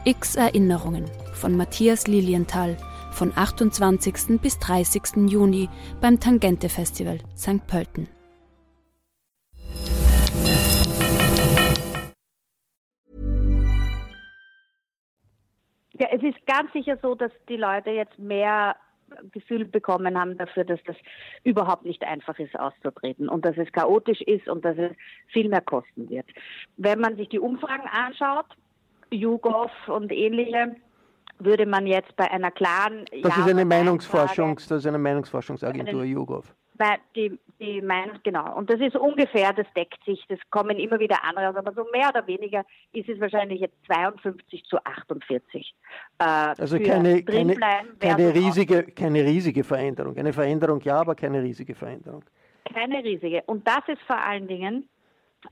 X 0.03 0.35
Erinnerungen 0.35 1.05
von 1.33 1.55
Matthias 1.55 2.07
Lilienthal 2.07 2.75
von 3.17 3.33
28. 3.35 4.39
bis 4.39 4.59
30. 4.59 5.27
Juni 5.27 5.69
beim 5.99 6.19
Tangente 6.19 6.69
Festival 6.69 7.17
St. 7.35 7.65
Pölten. 7.65 8.07
Ja, 15.99 16.09
es 16.11 16.21
ist 16.21 16.45
ganz 16.45 16.71
sicher 16.73 16.99
so, 17.01 17.15
dass 17.15 17.31
die 17.49 17.57
Leute 17.57 17.89
jetzt 17.89 18.19
mehr 18.19 18.75
Gefühl 19.31 19.65
bekommen 19.65 20.15
haben 20.19 20.37
dafür, 20.37 20.63
dass 20.63 20.79
das 20.85 20.95
überhaupt 21.43 21.85
nicht 21.85 22.03
einfach 22.03 22.37
ist 22.37 22.59
auszutreten 22.59 23.29
und 23.29 23.45
dass 23.45 23.57
es 23.57 23.71
chaotisch 23.71 24.21
ist 24.21 24.47
und 24.47 24.63
dass 24.63 24.77
es 24.77 24.91
viel 25.27 25.49
mehr 25.49 25.61
kosten 25.61 26.07
wird. 26.07 26.27
Wenn 26.75 26.99
man 26.99 27.15
sich 27.15 27.29
die 27.29 27.39
Umfragen 27.39 27.87
anschaut, 27.87 28.45
YouGov 29.09 29.71
und 29.87 30.11
ähnliche, 30.11 30.75
würde 31.39 31.65
man 31.65 31.87
jetzt 31.87 32.15
bei 32.15 32.29
einer 32.29 32.51
klaren 32.51 33.05
Das 33.21 33.35
ja 33.35 33.43
ist 33.43 33.49
eine 33.49 33.65
Meinungsforschungs, 33.65 34.67
das 34.67 34.79
ist 34.79 34.87
eine 34.87 34.97
Meinungsforschungsagentur 34.97 36.03
YouGov 36.03 36.53
die, 37.15 37.39
die 37.59 37.81
Meinung, 37.81 38.19
genau. 38.23 38.55
Und 38.55 38.69
das 38.69 38.79
ist 38.79 38.95
ungefähr, 38.95 39.53
das 39.53 39.65
deckt 39.75 40.03
sich, 40.05 40.23
das 40.29 40.39
kommen 40.49 40.77
immer 40.77 40.99
wieder 40.99 41.23
andere, 41.23 41.47
aber 41.47 41.73
so 41.73 41.85
mehr 41.91 42.09
oder 42.09 42.25
weniger 42.27 42.65
ist 42.93 43.09
es 43.09 43.19
wahrscheinlich 43.19 43.61
jetzt 43.61 43.75
52 43.85 44.63
zu 44.65 44.77
48. 44.83 45.75
Äh, 46.19 46.23
also 46.23 46.79
keine, 46.79 47.23
keine, 47.23 47.55
keine, 47.99 48.33
riesige, 48.33 48.83
keine 48.83 49.23
riesige 49.23 49.63
Veränderung. 49.63 50.15
Eine 50.17 50.33
Veränderung 50.33 50.81
ja, 50.81 50.99
aber 51.01 51.15
keine 51.15 51.41
riesige 51.41 51.75
Veränderung. 51.75 52.23
Keine 52.73 53.03
riesige. 53.03 53.43
Und 53.45 53.67
das 53.67 53.87
ist 53.87 54.01
vor 54.03 54.17
allen 54.17 54.47
Dingen 54.47 54.87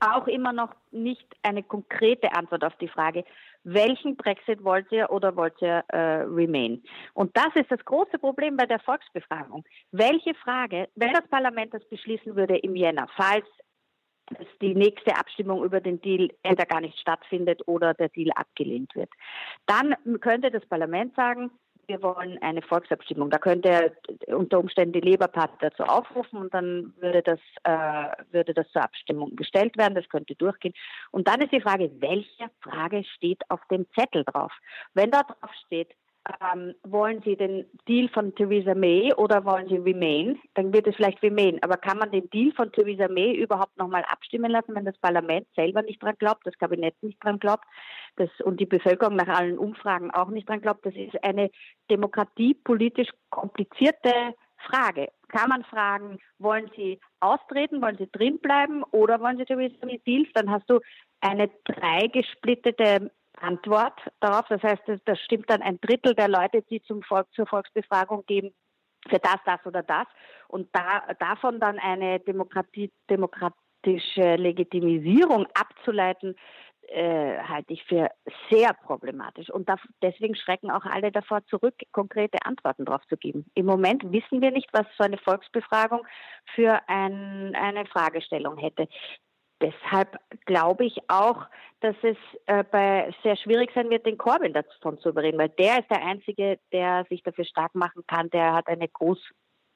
auch 0.00 0.26
immer 0.26 0.52
noch 0.52 0.74
nicht 0.90 1.26
eine 1.42 1.62
konkrete 1.62 2.34
Antwort 2.34 2.64
auf 2.64 2.76
die 2.76 2.88
Frage, 2.88 3.24
welchen 3.66 4.16
Brexit 4.16 4.62
wollt 4.62 4.90
ihr 4.92 5.10
oder 5.10 5.34
wollt 5.34 5.60
ihr 5.60 5.84
äh, 5.88 6.22
Remain? 6.22 6.82
Und 7.14 7.36
das 7.36 7.48
ist 7.56 7.70
das 7.70 7.84
große 7.84 8.18
Problem 8.18 8.56
bei 8.56 8.64
der 8.64 8.78
Volksbefragung. 8.78 9.64
Welche 9.90 10.34
Frage, 10.34 10.88
wenn 10.94 11.12
das 11.12 11.26
Parlament 11.28 11.74
das 11.74 11.84
beschließen 11.88 12.36
würde 12.36 12.56
im 12.58 12.76
Jänner, 12.76 13.08
falls 13.16 13.44
die 14.60 14.74
nächste 14.74 15.16
Abstimmung 15.16 15.64
über 15.64 15.80
den 15.80 16.00
Deal 16.00 16.30
entweder 16.42 16.66
gar 16.66 16.80
nicht 16.80 16.98
stattfindet 16.98 17.62
oder 17.66 17.94
der 17.94 18.08
Deal 18.08 18.30
abgelehnt 18.34 18.94
wird, 18.94 19.10
dann 19.66 19.94
könnte 20.20 20.50
das 20.50 20.66
Parlament 20.66 21.14
sagen, 21.14 21.50
wir 21.86 22.02
wollen 22.02 22.40
eine 22.42 22.62
Volksabstimmung. 22.62 23.30
Da 23.30 23.38
könnte 23.38 23.96
unter 24.26 24.58
Umständen 24.58 25.00
die 25.00 25.08
Labour-Party 25.08 25.56
dazu 25.60 25.84
aufrufen 25.84 26.38
und 26.38 26.52
dann 26.52 26.94
würde 27.00 27.22
das, 27.22 27.40
äh, 27.64 28.22
würde 28.32 28.54
das 28.54 28.68
zur 28.70 28.82
Abstimmung 28.82 29.36
gestellt 29.36 29.76
werden. 29.76 29.94
Das 29.94 30.08
könnte 30.08 30.34
durchgehen. 30.34 30.74
Und 31.10 31.28
dann 31.28 31.40
ist 31.40 31.52
die 31.52 31.60
Frage, 31.60 31.90
welche 32.00 32.50
Frage 32.60 33.04
steht 33.04 33.42
auf 33.48 33.60
dem 33.70 33.86
Zettel 33.94 34.24
drauf? 34.24 34.52
Wenn 34.94 35.10
da 35.10 35.22
drauf 35.22 35.50
steht, 35.66 35.94
ähm, 36.40 36.74
wollen 36.84 37.22
Sie 37.22 37.36
den 37.36 37.66
Deal 37.86 38.08
von 38.08 38.34
Theresa 38.34 38.74
May 38.74 39.12
oder 39.14 39.44
wollen 39.44 39.68
Sie 39.68 39.76
Remain? 39.76 40.38
Dann 40.54 40.72
wird 40.72 40.86
es 40.86 40.96
vielleicht 40.96 41.22
Remain. 41.22 41.58
Aber 41.62 41.76
kann 41.76 41.98
man 41.98 42.10
den 42.10 42.28
Deal 42.30 42.52
von 42.52 42.72
Theresa 42.72 43.08
May 43.08 43.34
überhaupt 43.34 43.76
nochmal 43.76 44.04
abstimmen 44.08 44.50
lassen, 44.50 44.74
wenn 44.74 44.84
das 44.84 44.98
Parlament 44.98 45.46
selber 45.54 45.82
nicht 45.82 46.02
dran 46.02 46.16
glaubt, 46.18 46.46
das 46.46 46.58
Kabinett 46.58 46.94
nicht 47.02 47.22
dran 47.22 47.38
glaubt 47.38 47.64
das, 48.16 48.28
und 48.44 48.60
die 48.60 48.66
Bevölkerung 48.66 49.16
nach 49.16 49.28
allen 49.28 49.58
Umfragen 49.58 50.10
auch 50.10 50.28
nicht 50.28 50.48
dran 50.48 50.60
glaubt? 50.60 50.84
Das 50.84 50.94
ist 50.94 51.22
eine 51.22 51.50
demokratiepolitisch 51.90 53.10
komplizierte 53.30 54.34
Frage. 54.68 55.08
Kann 55.28 55.48
man 55.48 55.64
fragen, 55.64 56.18
wollen 56.38 56.70
Sie 56.76 56.98
austreten, 57.20 57.82
wollen 57.82 57.98
Sie 57.98 58.10
drinbleiben 58.10 58.82
oder 58.84 59.20
wollen 59.20 59.38
Sie 59.38 59.44
Theresa 59.44 59.84
May 59.84 60.00
Deals? 60.06 60.28
Dann 60.34 60.50
hast 60.50 60.68
du 60.68 60.80
eine 61.20 61.50
dreigesplittete 61.64 63.10
Antwort 63.40 64.00
darauf. 64.20 64.46
Das 64.48 64.62
heißt, 64.62 64.82
das 65.04 65.20
stimmt 65.20 65.50
dann 65.50 65.62
ein 65.62 65.80
Drittel 65.80 66.14
der 66.14 66.28
Leute, 66.28 66.62
die 66.62 66.82
zum 66.82 67.02
Volk, 67.02 67.26
zur 67.32 67.46
Volksbefragung 67.46 68.24
geben, 68.26 68.54
für 69.08 69.18
das, 69.18 69.36
das 69.44 69.64
oder 69.64 69.82
das. 69.82 70.06
Und 70.48 70.68
da, 70.72 71.02
davon 71.18 71.60
dann 71.60 71.78
eine 71.78 72.20
Demokratie, 72.20 72.92
demokratische 73.08 74.36
Legitimisierung 74.36 75.46
abzuleiten, 75.54 76.34
äh, 76.88 77.38
halte 77.38 77.72
ich 77.72 77.82
für 77.84 78.10
sehr 78.50 78.72
problematisch. 78.72 79.50
Und 79.50 79.68
da, 79.68 79.76
deswegen 80.02 80.36
schrecken 80.36 80.70
auch 80.70 80.84
alle 80.84 81.10
davor 81.10 81.44
zurück, 81.46 81.74
konkrete 81.92 82.38
Antworten 82.44 82.84
darauf 82.84 83.04
zu 83.08 83.16
geben. 83.16 83.50
Im 83.54 83.66
Moment 83.66 84.04
wissen 84.12 84.40
wir 84.40 84.52
nicht, 84.52 84.68
was 84.72 84.86
so 84.96 85.04
eine 85.04 85.18
Volksbefragung 85.18 86.06
für 86.54 86.80
ein, 86.88 87.54
eine 87.56 87.86
Fragestellung 87.86 88.56
hätte 88.58 88.88
deshalb 89.60 90.18
glaube 90.44 90.84
ich 90.84 90.98
auch, 91.08 91.46
dass 91.80 91.96
es 92.02 92.16
äh, 92.46 92.64
bei 92.64 93.12
sehr 93.22 93.36
schwierig 93.36 93.70
sein 93.74 93.90
wird, 93.90 94.06
den 94.06 94.18
Corbyn 94.18 94.52
davon 94.52 94.98
zu 94.98 95.10
überreden, 95.10 95.38
weil 95.38 95.50
der 95.50 95.80
ist 95.80 95.90
der 95.90 96.04
Einzige, 96.04 96.58
der 96.72 97.04
sich 97.08 97.22
dafür 97.22 97.44
stark 97.44 97.74
machen 97.74 98.02
kann. 98.06 98.30
Der 98.30 98.54
hat 98.54 98.68
eine 98.68 98.88
groß 98.88 99.18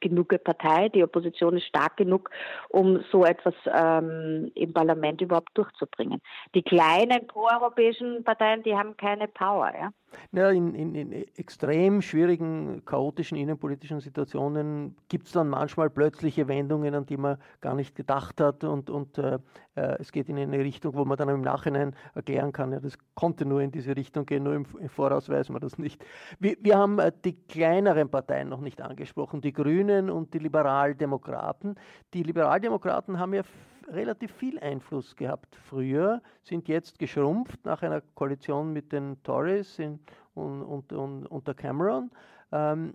genug 0.01 0.35
Partei, 0.45 0.89
die 0.89 1.05
Opposition 1.05 1.59
ist 1.59 1.67
stark 1.67 1.99
genug, 1.99 2.31
um 2.71 3.05
so 3.13 3.25
etwas 3.25 3.55
ähm, 3.67 4.51
im 4.55 4.73
Parlament 4.73 5.21
überhaupt 5.21 5.51
durchzubringen. 5.55 6.21
Die 6.55 6.63
kleinen 6.63 7.27
proeuropäischen 7.27 8.25
Parteien, 8.25 8.63
die 8.63 8.75
haben 8.75 8.97
keine 8.97 9.29
Power. 9.29 9.71
Ja? 9.79 9.91
Ja, 10.33 10.51
in, 10.51 10.75
in, 10.75 10.95
in 10.95 11.13
extrem 11.37 12.03
schwierigen, 12.03 12.85
chaotischen 12.85 13.37
innenpolitischen 13.37 14.01
Situationen 14.01 14.97
gibt 15.09 15.27
es 15.27 15.33
dann 15.33 15.49
manchmal 15.49 15.91
plötzliche 15.91 16.49
Wendungen, 16.49 16.95
an 16.95 17.07
die 17.07 17.17
man 17.17 17.39
gar 17.61 17.75
nicht 17.75 17.95
gedacht 17.95 18.41
hat 18.41 18.65
und, 18.65 18.91
und 18.91 19.19
äh, 19.19 19.39
äh, 19.75 19.97
es 19.99 20.13
geht 20.13 20.29
in 20.29 20.39
eine 20.39 20.59
Richtung, 20.59 20.95
wo 20.95 21.05
man 21.05 21.17
dann 21.17 21.29
im 21.29 21.41
Nachhinein 21.41 21.95
erklären 22.15 22.53
kann, 22.53 22.73
ja, 22.73 22.81
das 22.81 22.99
konnte 23.15 23.45
nur 23.45 23.61
in 23.61 23.71
diese 23.71 23.97
Richtung 23.97 24.27
gehen, 24.27 24.43
nur 24.43 24.55
im, 24.55 24.67
im 24.79 24.89
Voraus 24.89 25.29
weiß 25.29 25.49
man 25.51 25.61
das 25.61 25.79
nicht. 25.79 26.05
Wir, 26.39 26.57
wir 26.61 26.77
haben 26.77 26.99
äh, 26.99 27.13
die 27.25 27.35
kleineren 27.35 28.09
Parteien 28.09 28.49
noch 28.49 28.61
nicht 28.61 28.81
angesprochen, 28.81 29.41
die 29.41 29.53
Grünen 29.53 30.11
und 30.11 30.35
die 30.35 30.39
Liberaldemokraten. 30.39 31.77
Die 32.15 32.23
Liberaldemokraten 32.23 33.19
haben 33.19 33.35
ja 33.35 33.43
relativ 33.89 34.33
viel 34.33 34.59
Einfluss 34.59 35.17
gehabt 35.17 35.57
früher, 35.69 36.23
sind 36.43 36.69
jetzt 36.69 36.99
geschrumpft 36.99 37.65
nach 37.65 37.83
einer 37.83 38.01
Koalition 38.15 38.73
mit 38.73 38.93
den 38.93 39.23
Tories 39.23 39.79
in, 39.79 40.01
und, 40.35 40.63
und, 40.63 40.93
und, 40.93 41.27
unter 41.27 41.55
Cameron. 41.55 42.11
Ähm, 42.53 42.95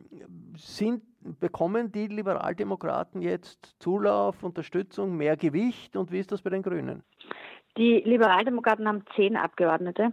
sind, 0.58 1.04
bekommen 1.40 1.92
die 1.92 2.08
Liberaldemokraten 2.08 3.22
jetzt 3.22 3.76
Zulauf, 3.80 4.44
Unterstützung, 4.44 5.16
mehr 5.16 5.38
Gewicht 5.38 5.96
und 5.96 6.12
wie 6.12 6.20
ist 6.20 6.32
das 6.32 6.42
bei 6.42 6.50
den 6.50 6.62
Grünen? 6.62 7.04
Die 7.78 8.02
Liberaldemokraten 8.02 8.88
haben 8.88 9.04
zehn 9.16 9.36
Abgeordnete 9.38 10.12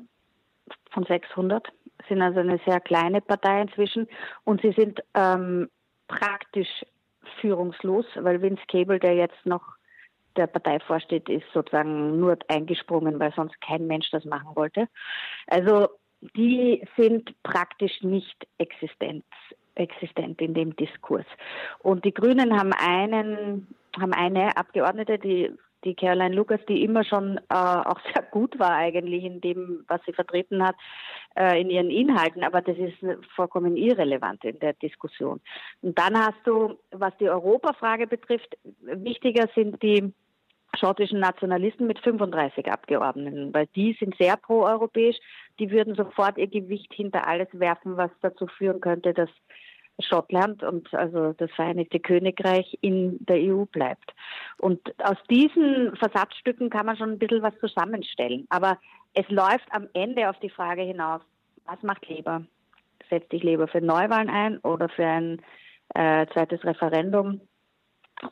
von 0.91 1.05
600, 1.05 1.69
sind 2.09 2.23
also 2.23 2.41
eine 2.41 2.61
sehr 2.67 2.81
kleine 2.81 3.21
Partei 3.21 3.63
inzwischen 3.63 4.09
und 4.45 4.63
sie 4.63 4.73
sind 4.73 5.01
ähm, 5.15 5.69
praktisch 6.09 6.85
führungslos, 7.41 8.07
weil 8.17 8.43
Vince 8.43 8.63
Cable, 8.69 8.99
der 8.99 9.15
jetzt 9.15 9.45
noch 9.45 9.63
der 10.37 10.47
Partei 10.47 10.81
vorsteht, 10.81 11.29
ist 11.29 11.47
sozusagen 11.53 12.19
nur 12.19 12.39
eingesprungen, 12.49 13.19
weil 13.21 13.33
sonst 13.35 13.61
kein 13.61 13.87
Mensch 13.87 14.11
das 14.11 14.25
machen 14.25 14.55
wollte. 14.55 14.89
Also 15.47 15.89
die 16.37 16.87
sind 16.97 17.35
praktisch 17.43 18.03
nicht 18.03 18.47
existent, 18.59 19.25
existent 19.75 20.41
in 20.41 20.55
dem 20.55 20.77
Diskurs. 20.77 21.27
Und 21.81 22.05
die 22.05 22.15
Grünen 22.15 22.59
haben 22.59 22.73
einen, 22.73 23.67
haben 23.99 24.13
eine 24.13 24.57
Abgeordnete, 24.57 25.19
die 25.19 25.51
die 25.85 25.95
Caroline 25.95 26.35
Lucas, 26.35 26.61
die 26.69 26.85
immer 26.85 27.05
schon 27.05 27.39
äh, 27.49 27.55
auch 27.55 28.01
sehr 28.15 28.23
gut 28.31 28.59
war 28.59 28.73
eigentlich 28.73 29.25
in 29.25 29.41
dem, 29.41 29.85
was 29.89 30.01
sie 30.07 30.13
vertreten 30.13 30.65
hat, 30.65 30.77
äh, 31.37 31.61
in 31.61 31.71
ihren 31.71 31.91
Inhalten, 31.91 32.45
aber 32.45 32.63
das 32.63 32.77
ist 32.79 32.99
vollkommen 33.35 33.77
irrelevant 33.77 34.45
in 34.45 34.59
der 34.61 34.75
Diskussion. 34.75 35.41
Und 35.81 35.99
dann 35.99 36.17
hast 36.17 36.39
du, 36.45 36.79
was 36.93 37.17
die 37.19 37.29
Europafrage 37.29 38.07
betrifft, 38.07 38.57
wichtiger 38.81 39.49
sind 39.55 39.83
die 39.83 40.13
schottischen 40.77 41.21
Nationalisten 41.21 41.87
mit 41.87 41.99
35 42.01 42.71
Abgeordneten, 42.71 43.53
weil 43.53 43.67
die 43.75 43.97
sind 43.99 44.17
sehr 44.19 44.37
proeuropäisch. 44.37 45.19
Die 45.59 45.71
würden 45.71 45.95
sofort 45.95 46.39
ihr 46.39 46.49
Gewicht 46.49 46.93
hinter 46.95 47.27
alles 47.27 47.49
werfen, 47.53 47.97
was 47.97 48.11
dazu 48.21 48.47
führen 48.47 48.81
könnte, 48.81 49.13
dass 49.13 49.29
Schottland 50.01 50.63
und 50.63 50.93
also 50.95 51.33
das 51.35 51.51
Vereinigte 51.53 52.01
Königreich 52.01 52.79
in 52.81 53.25
der 53.27 53.37
EU 53.37 53.65
bleibt. 53.67 54.13
Und 54.59 54.81
aus 55.03 55.19
diesen 55.31 55.95
Versatzstücken 55.97 56.71
kann 56.71 56.87
man 56.87 56.97
schon 56.97 57.11
ein 57.11 57.19
bisschen 57.19 57.43
was 57.43 57.59
zusammenstellen. 57.59 58.47
Aber 58.49 58.79
es 59.15 59.29
läuft 59.29 59.67
am 59.71 59.89
Ende 59.93 60.31
auf 60.31 60.39
die 60.41 60.51
Frage 60.51 60.83
hinaus, 60.83 61.21
was 61.67 61.83
macht 61.83 62.09
Labour? 62.09 62.45
Setzt 63.11 63.31
sich 63.31 63.43
Labour 63.43 63.69
für 63.69 63.81
Neuwahlen 63.81 64.31
ein 64.31 64.59
oder 64.59 64.89
für 64.89 65.07
ein 65.07 65.43
äh, 65.95 66.27
zweites 66.33 66.65
Referendum? 66.65 67.41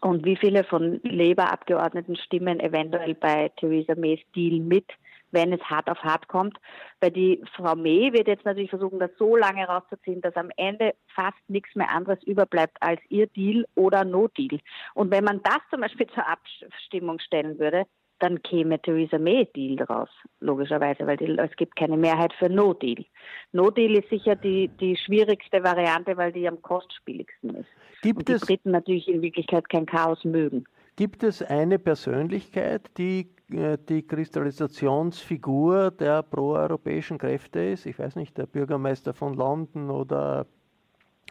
Und 0.01 0.25
wie 0.25 0.37
viele 0.37 0.65
von 0.65 1.01
Labour-Abgeordneten 1.03 2.17
stimmen 2.17 2.61
eventuell 2.61 3.15
bei 3.15 3.51
Theresa 3.57 3.95
Mays 3.97 4.21
Deal 4.35 4.61
mit, 4.61 4.87
wenn 5.33 5.53
es 5.53 5.61
hart 5.63 5.89
auf 5.89 5.99
hart 5.99 6.29
kommt. 6.29 6.59
Weil 7.01 7.11
die 7.11 7.43
Frau 7.57 7.75
May 7.75 8.13
wird 8.13 8.29
jetzt 8.29 8.45
natürlich 8.45 8.71
versuchen, 8.71 8.99
das 8.99 9.11
so 9.19 9.37
lange 9.37 9.67
rauszuziehen, 9.67 10.21
dass 10.21 10.37
am 10.37 10.51
Ende 10.57 10.95
fast 11.15 11.39
nichts 11.49 11.75
mehr 11.75 11.91
anderes 11.91 12.23
überbleibt 12.25 12.77
als 12.81 13.01
ihr 13.09 13.27
Deal 13.27 13.67
oder 13.75 14.05
No 14.05 14.29
Deal. 14.29 14.61
Und 14.95 15.11
wenn 15.11 15.25
man 15.25 15.43
das 15.43 15.59
zum 15.71 15.81
Beispiel 15.81 16.07
zur 16.15 16.27
Abstimmung 16.29 17.19
stellen 17.19 17.59
würde, 17.59 17.85
dann 18.21 18.43
käme 18.43 18.81
Theresa 18.81 19.19
May 19.19 19.47
Deal 19.57 19.83
raus, 19.85 20.09
logischerweise, 20.41 21.07
weil 21.07 21.17
die, 21.17 21.37
es 21.39 21.55
gibt 21.57 21.77
keine 21.77 21.97
Mehrheit 21.97 22.33
für 22.39 22.49
No 22.49 22.75
Deal. 22.75 23.05
No 23.53 23.71
Deal 23.71 23.97
ist 23.97 24.09
sicher 24.11 24.37
die, 24.37 24.69
die 24.81 24.97
schwierigste 24.97 25.63
Variante, 25.63 26.17
weil 26.17 26.33
die 26.33 26.47
am 26.47 26.61
kostspieligsten 26.63 27.57
ist. 27.57 27.69
Gibt 28.03 28.21
Und 28.21 28.29
die 28.29 28.33
es, 28.33 28.41
Briten 28.43 28.71
natürlich 28.71 29.09
in 29.09 29.23
Wirklichkeit 29.23 29.69
kein 29.69 29.87
Chaos 29.87 30.25
mögen. 30.25 30.65
Gibt 30.97 31.23
es 31.23 31.43
eine 31.43 31.79
Persönlichkeit, 31.79 32.91
die 32.99 33.31
äh, 33.51 33.79
die 33.89 34.07
Kristallisationsfigur 34.07 35.91
der 35.91 36.23
proeuropäischen 36.23 37.19
Kräfte 37.19 37.61
ist? 37.61 37.87
Ich 37.87 37.99
weiß 37.99 38.17
nicht, 38.17 38.37
der 38.37 38.47
Bürgermeister 38.47 39.15
von 39.15 39.35
London 39.35 39.91
oder 39.91 40.47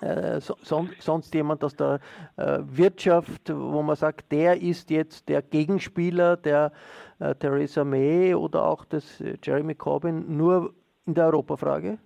äh, 0.01 0.39
so, 0.39 0.55
sonst 0.99 1.33
jemand 1.33 1.63
aus 1.63 1.75
der 1.75 1.99
äh, 2.37 2.59
Wirtschaft, 2.61 3.49
wo 3.53 3.81
man 3.81 3.95
sagt, 3.95 4.31
der 4.31 4.61
ist 4.61 4.89
jetzt 4.89 5.29
der 5.29 5.41
Gegenspieler 5.41 6.37
der 6.37 6.71
äh, 7.19 7.35
Theresa 7.35 7.83
May 7.83 8.33
oder 8.33 8.65
auch 8.65 8.85
des 8.85 9.21
äh, 9.21 9.37
Jeremy 9.43 9.75
Corbyn 9.75 10.37
nur 10.37 10.73
in 11.05 11.15
der 11.15 11.25
Europafrage? 11.25 11.97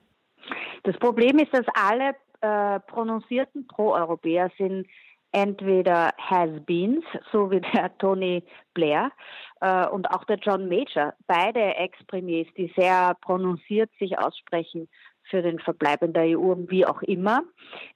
Das 0.84 0.98
Problem 0.98 1.40
ist, 1.40 1.54
dass 1.54 1.66
alle 1.74 2.16
äh, 2.42 2.80
prononcierten 2.82 3.68
Pro-Europäer 3.68 4.52
sind 4.58 4.88
entweder 5.32 6.12
Has-Beens, 6.18 7.04
so 7.32 7.50
wie 7.52 7.62
der 7.62 7.98
Tony 7.98 8.44
Blair 8.74 9.12
äh, 9.62 9.88
und 9.88 10.10
auch 10.12 10.24
der 10.26 10.38
John 10.38 10.68
Major, 10.70 11.14
beide 11.28 11.76
Ex-Premiers, 11.76 12.48
die 12.56 12.72
sehr 12.78 13.16
prononciert 13.22 13.90
sich 14.00 14.18
aussprechen 14.18 14.88
für 15.30 15.42
den 15.42 15.60
Verbleib 15.60 16.04
in 16.04 16.14
der 16.14 16.38
EU, 16.38 16.56
wie 16.68 16.86
auch 16.86 17.02
immer. 17.02 17.44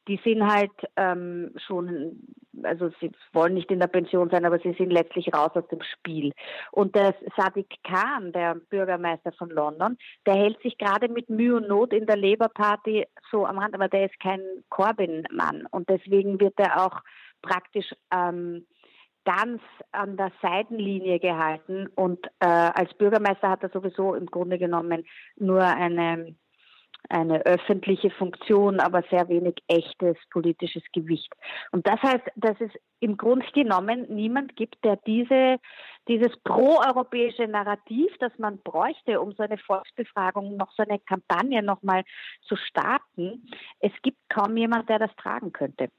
Die 0.07 0.19
sind 0.23 0.45
halt 0.45 0.71
ähm, 0.95 1.53
schon, 1.67 2.23
also 2.63 2.89
sie 2.99 3.11
wollen 3.33 3.53
nicht 3.53 3.71
in 3.71 3.79
der 3.79 3.87
Pension 3.87 4.29
sein, 4.29 4.45
aber 4.45 4.59
sie 4.59 4.73
sind 4.73 4.91
letztlich 4.91 5.33
raus 5.33 5.51
aus 5.53 5.67
dem 5.67 5.81
Spiel. 5.81 6.31
Und 6.71 6.95
der 6.95 7.15
Sadiq 7.35 7.67
Khan, 7.83 8.31
der 8.31 8.55
Bürgermeister 8.55 9.31
von 9.33 9.49
London, 9.49 9.97
der 10.25 10.35
hält 10.35 10.61
sich 10.61 10.77
gerade 10.77 11.09
mit 11.09 11.29
Mühe 11.29 11.55
und 11.55 11.67
Not 11.67 11.93
in 11.93 12.05
der 12.05 12.17
Labour 12.17 12.49
Party 12.49 13.05
so 13.31 13.45
am 13.45 13.59
Rand, 13.59 13.75
aber 13.75 13.87
der 13.87 14.05
ist 14.05 14.19
kein 14.19 14.41
Corbyn-Mann. 14.69 15.67
Und 15.71 15.89
deswegen 15.89 16.39
wird 16.39 16.57
er 16.57 16.85
auch 16.85 17.01
praktisch 17.41 17.93
ähm, 18.13 18.65
ganz 19.27 19.61
an 19.91 20.15
der 20.15 20.31
Seitenlinie 20.41 21.19
gehalten. 21.19 21.87
Und 21.95 22.25
äh, 22.39 22.45
als 22.47 22.93
Bürgermeister 22.93 23.49
hat 23.49 23.61
er 23.61 23.69
sowieso 23.69 24.15
im 24.15 24.25
Grunde 24.25 24.57
genommen 24.57 25.05
nur 25.35 25.61
eine 25.61 26.33
eine 27.09 27.45
öffentliche 27.45 28.09
Funktion, 28.11 28.79
aber 28.79 29.03
sehr 29.09 29.27
wenig 29.29 29.55
echtes 29.67 30.17
politisches 30.31 30.83
Gewicht. 30.93 31.33
Und 31.71 31.87
das 31.87 32.01
heißt, 32.01 32.23
dass 32.35 32.59
es 32.59 32.71
im 32.99 33.17
Grunde 33.17 33.45
genommen 33.53 34.05
niemand 34.09 34.55
gibt, 34.55 34.83
der 34.83 34.97
diese, 35.05 35.57
dieses 36.07 36.35
proeuropäische 36.43 37.47
Narrativ, 37.47 38.11
das 38.19 38.31
man 38.37 38.59
bräuchte, 38.59 39.21
um 39.21 39.33
so 39.33 39.43
eine 39.43 39.57
Volksbefragung, 39.57 40.57
noch 40.57 40.71
so 40.71 40.83
eine 40.83 40.99
Kampagne 40.99 41.61
nochmal 41.61 42.03
zu 42.41 42.55
starten, 42.55 43.49
es 43.79 43.91
gibt 44.01 44.17
kaum 44.29 44.57
jemand, 44.57 44.89
der 44.89 44.99
das 44.99 45.15
tragen 45.15 45.51
könnte 45.51 45.89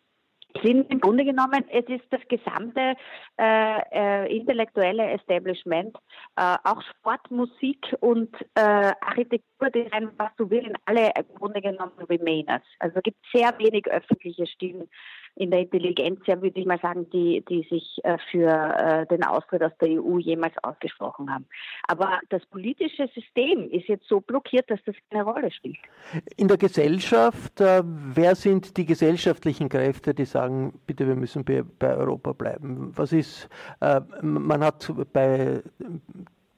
sind 0.62 0.90
im 0.90 1.00
Grunde 1.00 1.24
genommen, 1.24 1.64
es 1.70 1.84
ist 1.88 2.04
das 2.10 2.20
gesamte 2.28 2.94
äh, 3.38 3.80
äh, 3.92 4.36
intellektuelle 4.36 5.10
Establishment, 5.12 5.96
äh, 6.36 6.56
auch 6.64 6.82
Sport, 6.82 7.30
Musik 7.30 7.94
und 8.00 8.34
äh, 8.54 8.92
Architektur, 9.00 9.70
Design, 9.70 10.10
was 10.16 10.30
du 10.36 10.48
willst, 10.50 10.74
alle 10.84 11.10
im 11.16 11.34
Grunde 11.34 11.60
genommen 11.60 11.92
Remainers. 12.08 12.62
Also 12.78 12.96
es 12.96 13.02
gibt 13.02 13.18
sehr 13.32 13.56
wenig 13.58 13.86
öffentliche 13.86 14.46
Stimmen 14.46 14.88
in 15.38 15.52
der 15.52 15.60
Intelligenz, 15.60 16.20
ja, 16.26 16.42
würde 16.42 16.58
ich 16.58 16.66
mal 16.66 16.80
sagen, 16.80 17.08
die, 17.10 17.44
die 17.48 17.62
sich 17.70 18.00
äh, 18.02 18.18
für 18.30 18.48
äh, 18.48 19.06
den 19.06 19.22
Austritt 19.24 19.62
aus 19.62 19.72
der 19.80 19.88
EU 19.88 20.18
jemals 20.18 20.52
ausgesprochen 20.64 21.32
haben. 21.32 21.46
Aber 21.86 22.18
das 22.28 22.44
politische 22.46 23.08
System 23.14 23.70
ist 23.70 23.86
jetzt 23.86 24.08
so 24.08 24.20
blockiert, 24.20 24.68
dass 24.68 24.80
das 24.84 24.96
keine 25.10 25.22
Rolle 25.22 25.50
spielt. 25.52 25.78
In 26.36 26.48
der 26.48 26.56
Gesellschaft, 26.56 27.60
äh, 27.60 27.82
wer 27.84 28.34
sind 28.34 28.76
die 28.76 28.84
gesellschaftlichen 28.84 29.68
Kräfte, 29.68 30.12
die 30.12 30.24
sagen, 30.24 30.80
bitte, 30.86 31.06
wir 31.06 31.14
müssen 31.14 31.44
bei, 31.44 31.62
bei 31.62 31.96
Europa 31.96 32.32
bleiben? 32.32 32.92
Was 32.96 33.12
ist, 33.12 33.48
man 33.80 34.64
hat 34.64 34.92
bei 35.12 35.62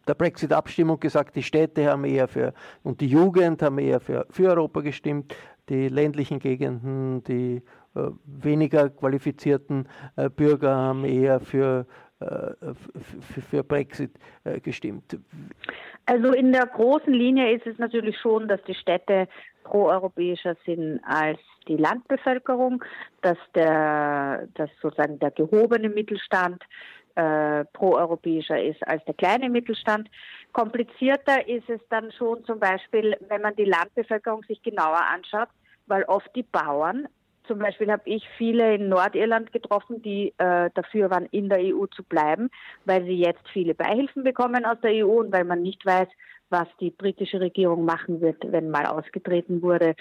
der 0.08 0.14
Brexit-Abstimmung 0.14 0.98
gesagt, 0.98 1.36
die 1.36 1.42
Städte 1.42 1.90
haben 1.90 2.04
eher 2.04 2.28
für 2.28 2.54
und 2.82 3.00
die 3.00 3.08
Jugend 3.08 3.62
haben 3.62 3.78
eher 3.78 4.00
für, 4.00 4.26
für 4.30 4.50
Europa 4.50 4.80
gestimmt, 4.80 5.34
die 5.68 5.88
ländlichen 5.88 6.38
Gegenden, 6.38 7.22
die 7.24 7.62
weniger 7.94 8.88
qualifizierten 8.90 9.88
äh, 10.16 10.28
Bürger 10.28 10.74
haben 10.74 11.04
eher 11.04 11.40
für, 11.40 11.86
äh, 12.20 12.74
für 13.48 13.64
Brexit 13.64 14.12
gestimmt. 14.62 15.18
Also 16.06 16.32
in 16.32 16.52
der 16.52 16.66
großen 16.66 17.12
Linie 17.12 17.54
ist 17.54 17.66
es 17.66 17.78
natürlich 17.78 18.18
schon, 18.18 18.48
dass 18.48 18.62
die 18.64 18.74
Städte 18.74 19.28
proeuropäischer 19.64 20.56
sind 20.64 21.00
als 21.04 21.38
die 21.68 21.76
Landbevölkerung, 21.76 22.82
dass 23.22 23.38
der, 23.54 24.48
dass 24.54 24.70
sozusagen 24.80 25.18
der 25.18 25.30
gehobene 25.30 25.88
Mittelstand 25.88 26.62
äh, 27.14 27.64
proeuropäischer 27.72 28.62
ist 28.62 28.86
als 28.86 29.04
der 29.04 29.14
kleine 29.14 29.50
Mittelstand. 29.50 30.08
Komplizierter 30.52 31.46
ist 31.46 31.68
es 31.68 31.80
dann 31.90 32.10
schon 32.12 32.44
zum 32.44 32.58
Beispiel, 32.58 33.16
wenn 33.28 33.42
man 33.42 33.54
die 33.56 33.64
Landbevölkerung 33.64 34.42
sich 34.44 34.62
genauer 34.62 35.00
anschaut, 35.12 35.48
weil 35.86 36.04
oft 36.04 36.34
die 36.34 36.44
Bauern 36.44 37.08
zum 37.50 37.58
Beispiel 37.58 37.90
habe 37.90 38.02
ich 38.04 38.22
viele 38.38 38.76
in 38.76 38.88
Nordirland 38.88 39.52
getroffen, 39.52 40.00
die 40.02 40.32
äh, 40.38 40.70
dafür 40.72 41.10
waren, 41.10 41.26
in 41.32 41.48
der 41.48 41.58
EU 41.58 41.86
zu 41.86 42.04
bleiben, 42.04 42.48
weil 42.84 43.04
sie 43.04 43.18
jetzt 43.18 43.42
viele 43.52 43.74
Beihilfen 43.74 44.22
bekommen 44.22 44.64
aus 44.64 44.80
der 44.82 45.04
EU 45.04 45.18
und 45.18 45.32
weil 45.32 45.42
man 45.42 45.60
nicht 45.60 45.84
weiß, 45.84 46.06
was 46.48 46.68
die 46.78 46.90
britische 46.90 47.40
Regierung 47.40 47.84
machen 47.84 48.20
wird, 48.20 48.36
wenn 48.52 48.70
mal 48.70 48.86
ausgetreten 48.86 49.62
wurde. 49.62 49.96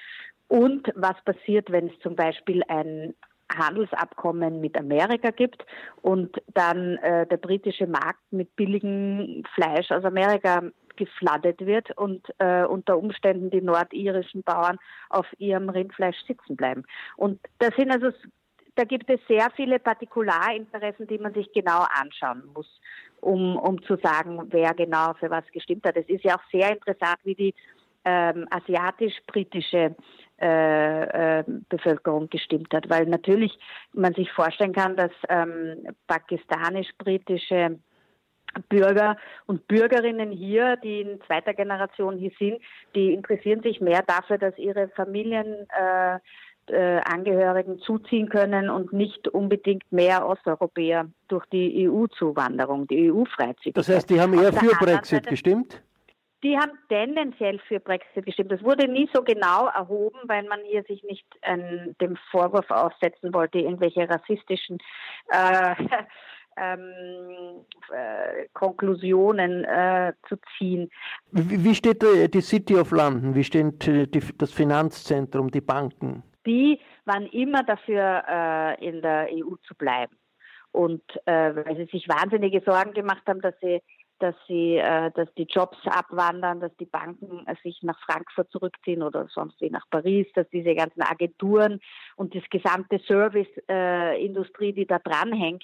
Und 0.48 0.92
was 0.96 1.16
passiert, 1.26 1.72
wenn 1.72 1.88
es 1.88 2.00
zum 2.02 2.16
Beispiel 2.16 2.62
ein 2.68 3.16
Handelsabkommen 3.52 4.62
mit 4.62 4.78
Amerika 4.78 5.32
gibt 5.32 5.66
und 6.04 6.40
dann 6.54 6.98
äh, 6.98 7.26
der 7.26 7.38
britische 7.38 7.88
Markt 7.88 8.22
mit 8.30 8.56
billigem 8.56 9.44
Fleisch 9.56 9.90
aus 9.90 10.06
Amerika 10.06 10.62
gefladdet 11.00 11.66
wird 11.66 11.98
und 11.98 12.28
äh, 12.38 12.64
unter 12.64 12.98
Umständen 12.98 13.50
die 13.50 13.62
nordirischen 13.62 14.44
Bauern 14.44 14.78
auf 15.10 15.26
ihrem 15.40 15.70
Rindfleisch 15.70 16.18
sitzen 16.28 16.56
bleiben. 16.56 16.84
Und 17.16 17.40
das 17.58 17.76
sind 17.76 17.90
also 17.92 18.12
da 18.76 18.86
gibt 18.86 19.10
es 19.10 19.20
sehr 19.28 19.50
viele 19.56 19.78
Partikularinteressen, 19.78 21.08
die 21.08 21.18
man 21.18 21.34
sich 21.34 21.52
genau 21.52 21.86
anschauen 22.00 22.44
muss, 22.54 22.80
um, 23.20 23.58
um 23.58 23.82
zu 23.84 23.98
sagen, 23.98 24.40
wer 24.52 24.74
genau 24.74 25.14
für 25.16 25.30
was 25.30 25.44
gestimmt 25.52 25.86
hat. 25.86 25.98
Es 25.98 26.08
ist 26.08 26.24
ja 26.24 26.36
auch 26.36 26.44
sehr 26.52 26.72
interessant, 26.72 27.18
wie 27.24 27.36
die 27.36 27.54
ähm, 28.06 28.48
asiatisch-britische 28.50 29.96
äh, 30.42 31.40
äh, 31.40 31.44
Bevölkerung 31.68 32.30
gestimmt 32.30 32.74
hat, 32.74 32.90
weil 32.90 33.06
natürlich 33.08 33.52
man 33.92 34.14
sich 34.14 34.32
vorstellen 34.32 34.72
kann, 34.72 34.96
dass 34.96 35.12
ähm, 35.28 35.88
pakistanisch-britische 36.08 37.80
Bürger 38.70 39.18
und 39.46 39.68
Bürgerinnen 39.68 40.32
hier, 40.32 40.76
die 40.78 41.02
in 41.02 41.22
zweiter 41.22 41.54
Generation 41.54 42.18
hier 42.18 42.32
sind, 42.40 42.60
die 42.96 43.14
interessieren 43.14 43.62
sich 43.62 43.82
mehr 43.82 44.04
dafür, 44.04 44.38
dass 44.38 44.58
ihre 44.58 44.90
Familien 44.90 45.68
äh, 45.70 46.20
äh, 46.72 47.02
Angehörigen 47.06 47.80
zuziehen 47.80 48.30
können 48.30 48.70
und 48.70 48.94
nicht 48.94 49.28
unbedingt 49.28 49.92
mehr 49.92 50.28
Osteuropäer 50.28 51.08
durch 51.28 51.46
die 51.48 51.90
EU-Zuwanderung, 51.90 52.88
die 52.88 53.12
EU-Freizügigkeit. 53.12 53.78
Das 53.78 53.90
heißt, 53.90 54.10
die 54.10 54.22
haben 54.22 54.34
eher 54.34 54.54
für 54.54 54.76
Brexit 54.76 55.28
gestimmt? 55.28 55.82
Die 56.42 56.58
haben 56.58 56.72
tendenziell 56.88 57.60
für 57.68 57.82
Brexit 57.82 58.26
gestimmt. 58.26 58.52
Das 58.52 58.64
wurde 58.64 58.88
nie 58.88 59.10
so 59.14 59.24
genau 59.24 59.68
erhoben, 59.68 60.20
weil 60.24 60.44
man 60.44 60.60
hier 60.64 60.84
sich 60.84 61.04
nicht 61.04 61.26
äh, 61.42 61.58
dem 62.00 62.16
Vorwurf 62.32 62.70
aussetzen 62.72 63.34
wollte, 63.34 63.60
irgendwelche 63.60 64.08
rassistischen 64.08 64.78
äh, 65.28 65.76
ähm, 66.60 67.66
äh, 67.92 68.48
Konklusionen 68.54 69.64
äh, 69.64 70.14
zu 70.28 70.36
ziehen. 70.58 70.90
Wie, 71.32 71.64
wie 71.64 71.76
steht 71.76 72.04
die 72.04 72.42
City 72.42 72.76
of 72.76 72.92
London? 72.92 73.36
Wie 73.36 73.44
steht 73.44 73.86
die, 73.86 74.22
das 74.38 74.52
Finanzzentrum, 74.52 75.50
die 75.52 75.62
Banken? 75.62 76.24
Die 76.46 76.80
waren 77.06 77.26
immer 77.28 77.64
dafür, 77.64 78.24
äh, 78.28 78.88
in 78.88 79.02
der 79.02 79.28
EU 79.32 79.56
zu 79.68 79.76
bleiben. 79.76 80.16
Und 80.72 81.02
äh, 81.26 81.56
weil 81.56 81.76
sie 81.78 81.86
sich 81.92 82.08
wahnsinnige 82.08 82.62
Sorgen 82.62 82.94
gemacht 82.94 83.24
haben, 83.28 83.42
dass 83.42 83.56
sie 83.60 83.82
dass 84.20 84.36
sie, 84.48 84.76
äh, 84.76 85.12
dass 85.12 85.34
die 85.36 85.48
Jobs 85.50 85.78
abwandern, 85.86 86.60
dass 86.60 86.76
die 86.78 86.86
Banken 86.86 87.46
äh, 87.48 87.56
sich 87.64 87.82
nach 87.82 88.00
Frankfurt 88.02 88.52
zurückziehen 88.52 89.02
oder 89.02 89.28
sonst 89.34 89.60
wie 89.62 89.70
nach 89.70 89.90
Paris, 89.90 90.28
dass 90.36 90.48
diese 90.50 90.76
ganzen 90.76 91.02
Agenturen 91.02 91.80
und 92.16 92.36
das 92.36 92.44
gesamte 92.50 93.00
Serviceindustrie, 93.00 94.70
äh, 94.70 94.74
die 94.74 94.86
da 94.86 95.00
dranhängt, 95.00 95.64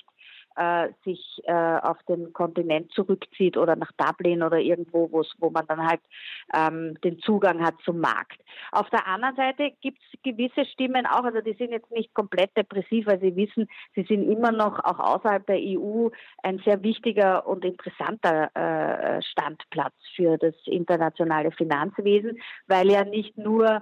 äh, 0.55 0.89
sich 1.03 1.41
äh, 1.45 1.53
auf 1.53 1.97
den 2.07 2.33
Kontinent 2.33 2.91
zurückzieht 2.91 3.57
oder 3.57 3.75
nach 3.75 3.91
Dublin 3.93 4.43
oder 4.43 4.57
irgendwo, 4.57 5.09
wo 5.11 5.49
man 5.49 5.67
dann 5.67 5.85
halt 5.87 6.01
ähm, 6.53 6.99
den 7.03 7.19
Zugang 7.19 7.63
hat 7.63 7.75
zum 7.83 7.99
Markt. 7.99 8.39
Auf 8.71 8.89
der 8.89 9.07
anderen 9.07 9.35
Seite 9.35 9.71
gibt 9.81 9.99
es 9.99 10.19
gewisse 10.23 10.65
Stimmen 10.65 11.05
auch, 11.05 11.23
also 11.23 11.41
die 11.41 11.53
sind 11.53 11.71
jetzt 11.71 11.91
nicht 11.91 12.13
komplett 12.13 12.55
depressiv, 12.55 13.07
weil 13.07 13.19
sie 13.19 13.35
wissen, 13.35 13.67
sie 13.95 14.03
sind 14.03 14.29
immer 14.29 14.51
noch 14.51 14.79
auch 14.83 14.99
außerhalb 14.99 15.45
der 15.47 15.59
EU 15.59 16.09
ein 16.43 16.59
sehr 16.59 16.81
wichtiger 16.83 17.45
und 17.47 17.65
interessanter 17.65 18.49
äh, 18.55 19.21
Standplatz 19.21 19.95
für 20.15 20.37
das 20.37 20.55
internationale 20.65 21.51
Finanzwesen, 21.51 22.39
weil 22.67 22.89
ja 22.89 23.03
nicht 23.03 23.37
nur 23.37 23.81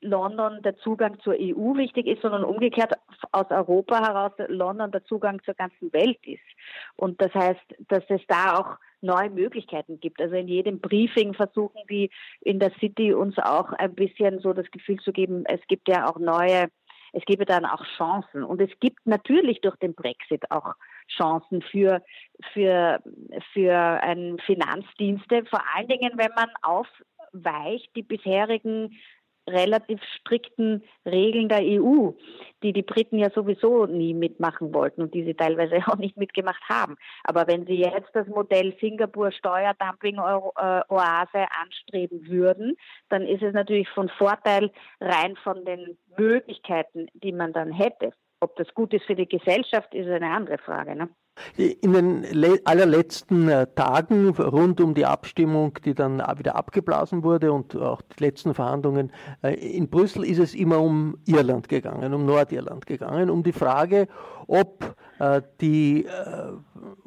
London 0.00 0.62
der 0.62 0.76
Zugang 0.78 1.18
zur 1.20 1.34
EU 1.34 1.76
wichtig 1.76 2.06
ist, 2.06 2.22
sondern 2.22 2.44
umgekehrt 2.44 2.92
aus 3.32 3.46
Europa 3.50 4.06
heraus 4.06 4.32
London 4.48 4.90
der 4.92 5.04
Zugang 5.04 5.42
zur 5.44 5.54
ganzen 5.54 5.92
Welt 5.92 6.18
ist. 6.24 6.42
Und 6.96 7.20
das 7.20 7.32
heißt, 7.34 7.74
dass 7.88 8.04
es 8.08 8.20
da 8.28 8.58
auch 8.58 8.76
neue 9.00 9.30
Möglichkeiten 9.30 10.00
gibt. 10.00 10.20
Also 10.20 10.34
in 10.34 10.48
jedem 10.48 10.80
Briefing 10.80 11.34
versuchen 11.34 11.80
die 11.88 12.10
in 12.40 12.58
der 12.58 12.72
City 12.80 13.14
uns 13.14 13.38
auch 13.38 13.72
ein 13.72 13.94
bisschen 13.94 14.40
so 14.40 14.52
das 14.52 14.70
Gefühl 14.70 14.98
zu 15.00 15.12
geben, 15.12 15.44
es 15.46 15.60
gibt 15.68 15.88
ja 15.88 16.08
auch 16.08 16.18
neue, 16.18 16.68
es 17.12 17.24
gebe 17.24 17.44
dann 17.44 17.64
auch 17.64 17.84
Chancen. 17.96 18.42
Und 18.42 18.60
es 18.60 18.70
gibt 18.80 19.06
natürlich 19.06 19.60
durch 19.60 19.76
den 19.76 19.94
Brexit 19.94 20.50
auch 20.50 20.74
Chancen 21.08 21.62
für, 21.62 22.02
für, 22.52 23.00
für 23.52 24.00
Finanzdienste, 24.44 25.44
vor 25.46 25.62
allen 25.74 25.88
Dingen, 25.88 26.12
wenn 26.16 26.32
man 26.34 26.50
aufweicht 26.62 27.94
die 27.94 28.02
bisherigen 28.02 28.98
relativ 29.48 30.00
strikten 30.18 30.82
Regeln 31.04 31.48
der 31.48 31.60
EU, 31.60 32.12
die 32.62 32.72
die 32.72 32.82
Briten 32.82 33.18
ja 33.18 33.30
sowieso 33.30 33.86
nie 33.86 34.14
mitmachen 34.14 34.74
wollten 34.74 35.02
und 35.02 35.14
die 35.14 35.24
sie 35.24 35.34
teilweise 35.34 35.76
auch 35.86 35.96
nicht 35.96 36.16
mitgemacht 36.16 36.62
haben. 36.68 36.96
Aber 37.24 37.46
wenn 37.46 37.66
sie 37.66 37.76
jetzt 37.76 38.10
das 38.14 38.26
Modell 38.26 38.74
Singapur 38.80 39.30
Steuerdumping-Oase 39.32 41.38
äh, 41.38 41.46
anstreben 41.62 42.26
würden, 42.28 42.76
dann 43.08 43.22
ist 43.22 43.42
es 43.42 43.54
natürlich 43.54 43.88
von 43.90 44.08
Vorteil 44.08 44.70
rein 45.00 45.36
von 45.36 45.64
den 45.64 45.96
Möglichkeiten, 46.16 47.08
die 47.14 47.32
man 47.32 47.52
dann 47.52 47.72
hätte. 47.72 48.12
Ob 48.40 48.54
das 48.56 48.68
gut 48.74 48.92
ist 48.92 49.04
für 49.06 49.14
die 49.14 49.28
Gesellschaft, 49.28 49.94
ist 49.94 50.08
eine 50.08 50.30
andere 50.30 50.58
Frage. 50.58 50.94
Ne? 50.94 51.08
In 51.56 51.92
den 51.92 52.26
allerletzten 52.64 53.48
äh, 53.48 53.66
Tagen 53.74 54.28
rund 54.30 54.80
um 54.80 54.94
die 54.94 55.06
Abstimmung, 55.06 55.78
die 55.84 55.94
dann 55.94 56.18
wieder 56.38 56.56
abgeblasen 56.56 57.24
wurde 57.24 57.52
und 57.52 57.76
auch 57.76 58.02
die 58.02 58.24
letzten 58.24 58.54
Verhandlungen 58.54 59.12
äh, 59.42 59.54
in 59.54 59.88
Brüssel, 59.88 60.24
ist 60.24 60.38
es 60.38 60.54
immer 60.54 60.80
um 60.80 61.18
Irland 61.26 61.68
gegangen, 61.68 62.12
um 62.14 62.24
Nordirland 62.24 62.86
gegangen, 62.86 63.30
um 63.30 63.42
die 63.42 63.52
Frage, 63.52 64.06
ob, 64.46 64.96
die, 65.60 66.06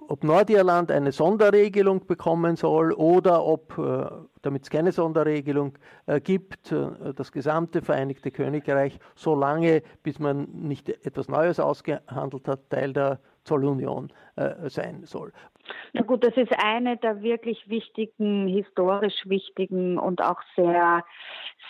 ob 0.07 0.23
Nordirland 0.23 0.91
eine 0.91 1.11
Sonderregelung 1.11 2.07
bekommen 2.07 2.55
soll 2.55 2.91
oder 2.93 3.45
ob, 3.45 3.75
damit 4.41 4.63
es 4.63 4.69
keine 4.69 4.91
Sonderregelung 4.91 5.77
gibt, 6.23 6.73
das 7.15 7.31
gesamte 7.31 7.81
Vereinigte 7.81 8.31
Königreich, 8.31 8.99
solange 9.15 9.83
bis 10.01 10.17
man 10.17 10.47
nicht 10.51 10.89
etwas 10.89 11.27
Neues 11.27 11.59
ausgehandelt 11.59 12.47
hat, 12.47 12.69
Teil 12.69 12.93
der 12.93 13.19
Zollunion 13.43 14.11
äh, 14.35 14.69
sein 14.69 15.03
soll. 15.05 15.31
Na 15.93 16.01
gut, 16.01 16.23
das 16.23 16.35
ist 16.35 16.53
eine 16.63 16.97
der 16.97 17.21
wirklich 17.21 17.67
wichtigen, 17.69 18.47
historisch 18.47 19.25
wichtigen 19.25 19.97
und 19.97 20.21
auch 20.21 20.41
sehr 20.55 21.03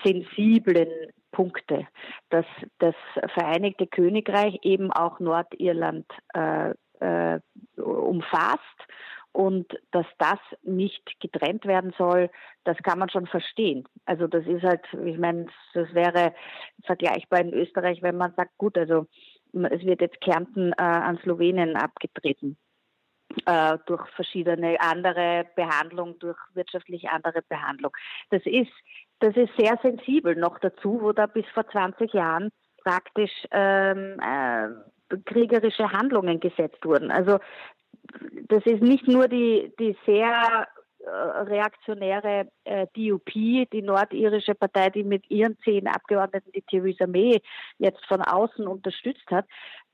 sensiblen 0.04 0.90
Punkte, 1.32 1.88
dass 2.30 2.46
das 2.80 2.96
Vereinigte 3.34 3.88
Königreich 3.88 4.60
eben 4.64 4.92
auch 4.92 5.20
Nordirland 5.20 6.06
äh, 6.34 6.74
äh, 7.00 7.40
umfasst 7.78 8.60
und 9.32 9.68
dass 9.92 10.08
das 10.18 10.40
nicht 10.64 11.20
getrennt 11.20 11.66
werden 11.66 11.94
soll, 11.98 12.30
das 12.64 12.78
kann 12.78 13.00
man 13.00 13.10
schon 13.10 13.28
verstehen. 13.28 13.88
Also 14.06 14.28
das 14.28 14.46
ist 14.48 14.64
halt, 14.64 14.82
ich 15.06 15.18
meine, 15.18 15.46
das 15.74 15.94
wäre 15.94 16.34
vergleichbar 16.84 17.42
in 17.42 17.54
Österreich, 17.54 18.02
wenn 18.02 18.18
man 18.18 18.34
sagt, 18.36 18.58
gut, 18.58 18.78
also 18.78 19.06
es 19.54 19.86
wird 19.86 20.02
jetzt 20.02 20.20
Kärnten 20.22 20.74
äh, 20.74 20.82
an 20.82 21.20
Slowenien 21.20 21.76
abgetreten 21.76 22.58
äh, 23.46 23.78
durch 23.86 24.08
verschiedene 24.10 24.80
andere 24.80 25.46
Behandlung, 25.56 26.18
durch 26.20 26.38
wirtschaftlich 26.54 27.10
andere 27.10 27.42
Behandlung. 27.44 27.92
Das 28.30 28.42
ist, 28.46 28.72
das 29.20 29.36
ist 29.36 29.52
sehr 29.58 29.78
sensibel 29.82 30.36
noch 30.36 30.60
dazu, 30.60 31.00
wo 31.02 31.12
da 31.12 31.26
bis 31.26 31.46
vor 31.54 31.68
20 31.68 32.14
Jahren 32.14 32.52
praktisch 32.84 33.32
ähm, 33.52 34.20
äh, 34.20 35.16
kriegerische 35.26 35.92
Handlungen 35.92 36.40
gesetzt 36.40 36.84
wurden. 36.86 37.12
Also 37.12 37.40
das 38.48 38.66
ist 38.66 38.82
nicht 38.82 39.08
nur 39.08 39.28
die, 39.28 39.72
die 39.80 39.96
sehr 40.06 40.68
reaktionäre 41.06 42.48
äh, 42.66 42.88
DUP, 42.96 43.32
die 43.32 43.82
nordirische 43.82 44.56
Partei, 44.56 44.90
die 44.90 45.04
mit 45.04 45.30
ihren 45.30 45.58
zehn 45.60 45.88
Abgeordneten 45.88 46.52
die 46.52 46.62
Theresa 46.62 47.08
May 47.08 47.42
jetzt 47.78 48.06
von 48.06 48.22
außen 48.22 48.68
unterstützt 48.68 49.30
hat, 49.32 49.46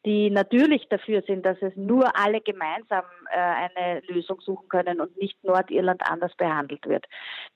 die 0.06 0.30
natürlich 0.30 0.88
dafür 0.90 1.24
sind, 1.24 1.46
dass 1.46 1.58
es 1.62 1.76
nur 1.76 2.16
alle 2.18 2.42
gemeinsam 2.42 3.06
äh, 3.32 3.38
eine 3.38 4.02
Lösung 4.08 4.40
suchen 4.42 4.68
können 4.70 5.02
und 5.02 5.18
nicht 5.18 5.44
Nordirland 5.44 6.02
anders 6.10 6.36
behandelt 6.36 6.86
wird. 6.88 7.06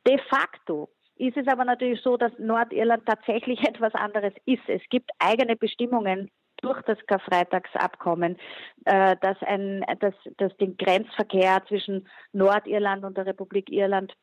De 0.07 0.19
facto 0.29 0.89
ist 1.15 1.37
es 1.37 1.47
aber 1.47 1.65
natürlich 1.65 2.01
so, 2.01 2.17
dass 2.17 2.31
Nordirland 2.39 3.05
tatsächlich 3.05 3.59
etwas 3.67 3.93
anderes 3.93 4.33
ist. 4.45 4.67
Es 4.67 4.81
gibt 4.89 5.11
eigene 5.19 5.55
Bestimmungen 5.55 6.31
durch 6.61 6.81
das 6.83 6.97
Karfreitagsabkommen, 7.07 8.37
äh, 8.85 9.15
dass, 9.21 9.37
ein, 9.41 9.83
dass, 9.99 10.13
dass 10.37 10.55
den 10.57 10.77
Grenzverkehr 10.77 11.63
zwischen 11.67 12.07
Nordirland 12.33 13.03
und 13.03 13.17
der 13.17 13.25
Republik 13.25 13.69
Irland 13.69 14.13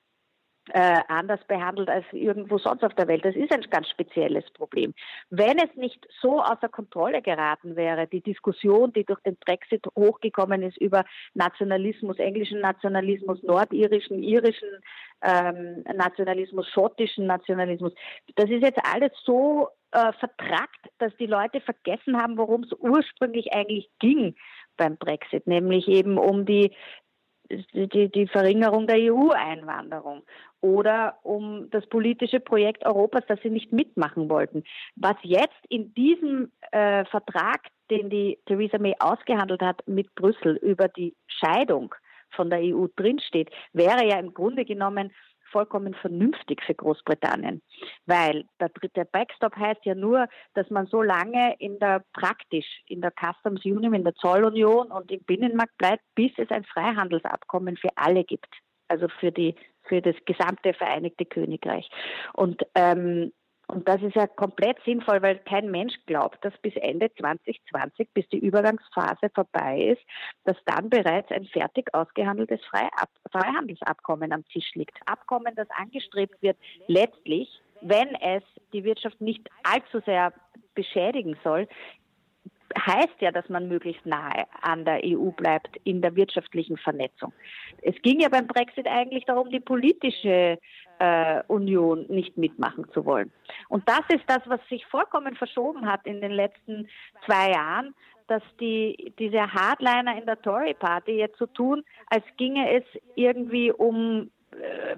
äh, 0.71 1.01
anders 1.09 1.41
behandelt 1.47 1.89
als 1.89 2.05
irgendwo 2.13 2.59
sonst 2.59 2.83
auf 2.83 2.95
der 2.95 3.07
Welt. 3.09 3.25
Das 3.25 3.37
ist 3.37 3.53
ein 3.53 3.63
ganz 3.71 3.89
spezielles 3.89 4.45
Problem. 4.53 4.95
Wenn 5.31 5.59
es 5.59 5.75
nicht 5.77 6.07
so 6.21 6.43
außer 6.43 6.69
Kontrolle 6.69 7.23
geraten 7.23 7.77
wäre, 7.77 8.07
die 8.07 8.21
Diskussion, 8.21 8.93
die 8.93 9.05
durch 9.05 9.21
den 9.21 9.37
Brexit 9.37 9.85
hochgekommen 9.97 10.63
ist 10.63 10.77
über 10.79 11.05
Nationalismus, 11.35 12.19
englischen 12.19 12.61
Nationalismus, 12.61 13.43
nordirischen, 13.43 14.23
irischen 14.23 14.69
ähm, 15.23 15.85
Nationalismus, 15.95 16.69
schottischen 16.69 17.27
Nationalismus, 17.27 17.93
das 18.35 18.51
ist 18.51 18.63
jetzt 18.63 18.81
alles 18.85 19.13
so 19.25 19.69
äh, 19.93 20.13
vertrackt, 20.15 20.91
dass 20.99 21.17
die 21.17 21.27
Leute 21.27 21.61
vergessen 21.61 22.21
haben, 22.21 22.37
worum 22.37 22.65
es 22.65 22.73
ursprünglich 22.79 23.53
eigentlich 23.53 23.89
ging 23.99 24.35
beim 24.77 24.97
Brexit, 24.97 25.47
nämlich 25.47 25.89
eben 25.89 26.19
um 26.19 26.45
die 26.45 26.73
die, 27.51 28.11
die 28.11 28.27
Verringerung 28.27 28.87
der 28.87 28.97
EU-Einwanderung 28.97 30.23
oder 30.61 31.19
um 31.23 31.69
das 31.71 31.87
politische 31.87 32.41
Projekt 32.41 32.85
Europas, 32.85 33.23
das 33.29 33.39
sie 33.43 33.51
nicht 33.51 33.73
mitmachen 33.73 34.29
wollten. 34.29 34.65
Was 34.97 35.17
jetzt 35.23 35.55
in 35.69 35.95
diesem 35.95 36.51
äh, 36.73 37.05
Vertrag, 37.05 37.61
den 37.91 38.11
die 38.11 38.39
Theresa 38.47 38.79
May 38.79 38.95
ausgehandelt 38.99 39.63
hat 39.63 39.87
mit 39.87 40.15
Brüssel 40.15 40.57
über 40.57 40.89
die 40.89 41.15
Scheidung 41.27 41.95
von 42.31 42.51
der 42.51 42.61
EU 42.61 42.87
drinsteht, 42.97 43.51
wäre 43.73 44.05
ja 44.07 44.19
im 44.19 44.35
Grunde 44.35 44.65
genommen 44.65 45.13
vollkommen 45.57 45.95
vernünftig 45.95 46.63
für 46.67 46.75
Großbritannien, 46.75 47.63
weil 48.05 48.45
der 48.61 48.69
dritte 48.69 49.07
Backstop 49.07 49.57
heißt 49.57 49.87
ja 49.87 49.95
nur, 49.95 50.29
dass 50.53 50.69
man 50.69 50.87
so 50.87 51.01
lange 51.01 51.55
in 51.59 51.79
der 51.79 52.05
praktisch 52.13 52.67
in 52.89 53.01
der 53.01 53.11
Customs 53.11 53.65
Union, 53.65 53.95
in 53.95 54.05
der 54.05 54.15
Zollunion 54.17 54.89
und 54.91 55.11
im 55.11 55.25
Binnenmarkt 55.25 55.79
bleibt, 55.79 56.03
bis 56.15 56.31
es 56.37 56.51
ein 56.51 56.65
Freihandelsabkommen 56.65 57.79
für 57.79 57.89
alle 57.97 58.25
gibt, 58.25 58.55
also 58.89 59.09
für 59.19 59.33
die 59.33 59.55
für 59.89 60.03
das 60.03 60.17
gesamte 60.27 60.75
Vereinigte 60.75 61.25
Königreich. 61.25 61.89
Und 62.35 62.63
ähm, 62.75 63.33
und 63.69 63.89
das 63.89 64.01
ist 64.01 64.15
ja 64.15 64.27
komplett 64.27 64.79
sinnvoll, 64.85 65.23
weil 65.23 65.39
kein 65.39 65.71
Mensch 65.71 65.95
glaubt, 66.07 66.45
dass 66.45 66.57
bis 66.59 66.75
Ende 66.77 67.13
2020, 67.15 68.09
bis 68.15 68.29
die 68.29 68.39
Übergangsphase 68.39 69.29
vorbei 69.35 69.97
ist, 69.97 70.03
dass 70.45 70.57
dann 70.67 70.89
bereits 70.89 71.31
ein 71.33 71.47
fertig 71.47 71.93
ausgehandeltes 71.93 72.61
Freihandelsabkommen 73.33 74.33
am 74.33 74.45
Tisch 74.47 74.75
liegt. 74.75 74.97
Abkommen, 75.07 75.55
das 75.57 75.69
angestrebt 75.71 76.41
wird, 76.43 76.57
letztlich, 76.87 77.49
wenn 77.81 78.15
es 78.17 78.45
die 78.73 78.85
Wirtschaft 78.85 79.21
nicht 79.21 79.49
allzu 79.65 80.01
sehr 80.07 80.33
beschädigen 80.75 81.37
soll, 81.43 81.67
heißt 82.79 83.21
ja, 83.21 83.31
dass 83.31 83.49
man 83.49 83.69
möglichst 83.69 84.05
nahe 84.07 84.47
an 84.63 84.85
der 84.85 85.01
EU 85.05 85.31
bleibt 85.31 85.77
in 85.85 86.03
der 86.03 86.15
wirtschaftlichen 86.17 86.77
Vernetzung. 86.77 87.33
Es 87.83 87.95
ging 88.03 88.21
ja 88.21 88.29
beim 88.29 88.47
Brexit 88.47 88.87
eigentlich 88.87 89.25
darum, 89.25 89.51
die 89.51 89.61
politische 89.61 90.59
äh, 90.99 91.43
Union 91.49 92.07
nicht 92.09 92.37
mitmachen 92.37 92.87
zu 92.93 93.05
wollen. 93.05 93.31
Und 93.69 93.89
das 93.89 94.03
ist 94.09 94.25
das, 94.27 94.41
was 94.47 94.61
sich 94.69 94.85
vollkommen 94.87 95.37
verschoben 95.37 95.87
hat 95.87 96.07
in 96.07 96.21
den 96.21 96.33
letzten 96.33 96.89
zwei 97.25 97.51
Jahren, 97.51 97.95
dass 98.29 98.43
die, 98.61 99.13
diese 99.19 99.53
Hardliner 99.53 100.19
in 100.19 100.27
der 100.27 100.41
Tory 100.41 100.75
Party 100.75 101.13
jetzt 101.13 101.39
so 101.39 101.47
tun, 101.47 101.85
als 102.09 102.25
ginge 102.37 102.73
es 102.73 102.85
irgendwie 103.15 103.71
um 103.71 104.31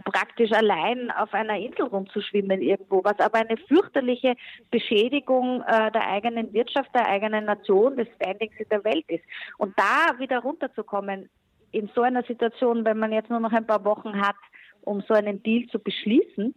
praktisch 0.05 0.53
allein 0.53 1.11
auf 1.11 1.33
einer 1.35 1.59
Insel 1.59 1.87
rumzuschwimmen 1.87 2.61
irgendwo, 2.61 3.03
was 3.05 3.19
aber 3.19 3.39
eine 3.39 3.57
fürchterliche 3.57 4.35
Beschädigung 4.71 5.63
äh, 5.63 5.91
der 5.93 6.09
eigenen 6.09 6.53
Wirtschaft, 6.53 6.95
der 6.95 7.07
eigenen 7.07 7.45
Nation, 7.45 7.97
des 7.97 8.09
Standings 8.17 8.55
in 8.59 8.69
der 8.71 8.85
Welt 8.85 9.05
ist. 9.09 9.25
Und 9.59 9.79
da 9.79 10.19
wieder 10.19 10.41
runterzukommen, 10.41 11.29
in 11.71 11.91
so 11.95 12.03
einer 12.03 12.23
Situation, 12.23 12.85
wenn 12.85 12.99
man 12.99 13.13
jetzt 13.13 13.31
nur 13.31 13.41
noch 13.41 13.53
ein 13.53 13.67
paar 13.67 13.85
Wochen 13.85 14.21
hat, 14.21 14.37
um 14.83 15.03
so 15.07 15.13
einen 15.13 15.43
Deal 15.43 15.67
zu 15.69 15.79
beschließen, 15.79 16.55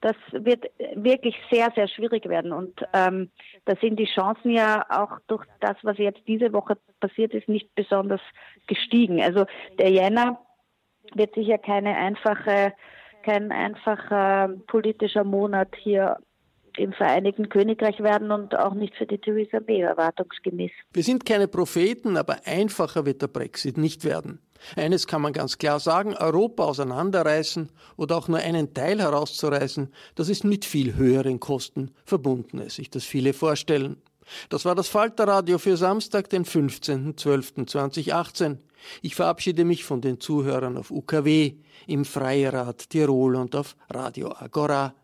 das 0.00 0.16
wird 0.32 0.64
wirklich 0.94 1.36
sehr, 1.50 1.70
sehr 1.74 1.88
schwierig 1.88 2.28
werden. 2.28 2.52
Und 2.52 2.82
ähm, 2.94 3.30
da 3.66 3.74
sind 3.76 3.98
die 3.98 4.06
Chancen 4.06 4.50
ja 4.50 4.84
auch 4.88 5.18
durch 5.26 5.44
das, 5.60 5.76
was 5.82 5.98
jetzt 5.98 6.22
diese 6.26 6.52
Woche 6.52 6.76
passiert 7.00 7.34
ist, 7.34 7.48
nicht 7.48 7.74
besonders 7.74 8.20
gestiegen. 8.66 9.20
Also 9.20 9.44
der 9.78 9.90
Jänner 9.90 10.40
wird 11.14 11.34
sicher 11.34 11.58
keine 11.58 11.96
einfache, 11.96 12.72
kein 13.22 13.52
einfacher 13.52 14.48
politischer 14.66 15.24
Monat 15.24 15.68
hier 15.76 16.18
im 16.76 16.92
Vereinigten 16.92 17.48
Königreich 17.48 18.00
werden 18.00 18.30
und 18.30 18.56
auch 18.58 18.74
nicht 18.74 18.94
für 18.96 19.06
die 19.06 19.18
Theresa 19.18 19.60
May 19.66 19.80
erwartungsgemäß. 19.80 20.72
Wir 20.92 21.02
sind 21.02 21.24
keine 21.24 21.48
Propheten, 21.48 22.16
aber 22.16 22.38
einfacher 22.44 23.06
wird 23.06 23.22
der 23.22 23.28
Brexit 23.28 23.78
nicht 23.78 24.04
werden. 24.04 24.40
Eines 24.76 25.06
kann 25.06 25.22
man 25.22 25.32
ganz 25.32 25.58
klar 25.58 25.78
sagen, 25.78 26.14
Europa 26.14 26.64
auseinanderreißen 26.64 27.70
oder 27.96 28.16
auch 28.16 28.28
nur 28.28 28.38
einen 28.38 28.72
Teil 28.72 29.00
herauszureißen, 29.00 29.92
das 30.14 30.28
ist 30.28 30.44
mit 30.44 30.64
viel 30.64 30.96
höheren 30.96 31.38
Kosten 31.38 31.90
verbunden, 32.04 32.60
als 32.60 32.76
sich 32.76 32.90
das 32.90 33.04
viele 33.04 33.34
vorstellen. 33.34 33.96
Das 34.48 34.64
war 34.64 34.74
das 34.74 34.88
Falterradio 34.88 35.58
für 35.58 35.76
Samstag, 35.76 36.30
den 36.30 36.44
15.12.2018. 36.44 38.58
Ich 39.02 39.14
verabschiede 39.14 39.64
mich 39.64 39.84
von 39.84 40.00
den 40.00 40.20
Zuhörern 40.20 40.76
auf 40.76 40.90
UKW, 40.90 41.54
im 41.86 42.04
Freirad 42.04 42.90
Tirol 42.90 43.36
und 43.36 43.54
auf 43.54 43.76
Radio 43.90 44.32
Agora. 44.32 44.94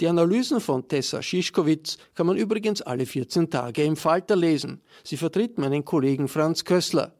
Die 0.00 0.06
Analysen 0.06 0.60
von 0.60 0.86
Tessa 0.86 1.20
Schischkowitz 1.20 1.98
kann 2.14 2.26
man 2.26 2.36
übrigens 2.36 2.80
alle 2.82 3.06
14 3.06 3.50
Tage 3.50 3.82
im 3.82 3.96
Falter 3.96 4.36
lesen. 4.36 4.80
Sie 5.02 5.16
vertritt 5.16 5.58
meinen 5.58 5.84
Kollegen 5.84 6.28
Franz 6.28 6.64
Kössler. 6.64 7.12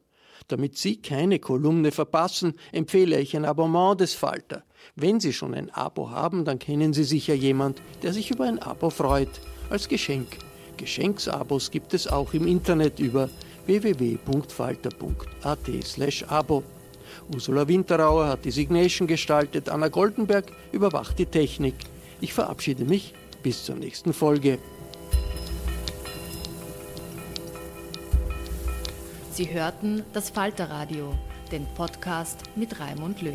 Damit 0.49 0.77
Sie 0.77 1.01
keine 1.01 1.39
Kolumne 1.39 1.91
verpassen, 1.91 2.55
empfehle 2.71 3.19
ich 3.19 3.35
ein 3.35 3.45
Abonnement 3.45 4.01
des 4.01 4.15
Falter. 4.15 4.63
Wenn 4.95 5.19
Sie 5.19 5.33
schon 5.33 5.55
ein 5.55 5.71
Abo 5.71 6.11
haben, 6.11 6.45
dann 6.45 6.59
kennen 6.59 6.93
Sie 6.93 7.05
sicher 7.05 7.35
jemand, 7.35 7.81
der 8.03 8.13
sich 8.13 8.31
über 8.31 8.45
ein 8.45 8.59
Abo 8.59 8.91
freut, 8.91 9.41
als 9.71 9.89
Geschenk. 9.89 10.37
Geschenksabos 10.77 11.71
gibt 11.71 11.95
es 11.95 12.07
auch 12.07 12.35
im 12.35 12.47
Internet 12.47 12.99
über 12.99 13.31
www.falter.at/abo. 13.67 16.63
Ursula 17.33 17.69
Winterauer 17.69 18.29
hat 18.29 18.45
die 18.45 18.51
Signation 18.51 19.09
gestaltet, 19.09 19.69
Anna 19.69 19.89
Goldenberg 19.89 20.47
überwacht 20.73 21.19
die 21.19 21.27
Technik. 21.27 21.75
Ich 22.21 22.33
verabschiede 22.33 22.85
mich 22.85 23.15
bis 23.43 23.65
zur 23.65 23.77
nächsten 23.77 24.13
Folge. 24.13 24.59
Sie 29.33 29.53
hörten 29.53 30.05
das 30.13 30.31
Falterradio, 30.31 31.13
den 31.51 31.67
Podcast 31.75 32.39
mit 32.55 32.79
Raimund 32.79 33.21
Löw. 33.21 33.35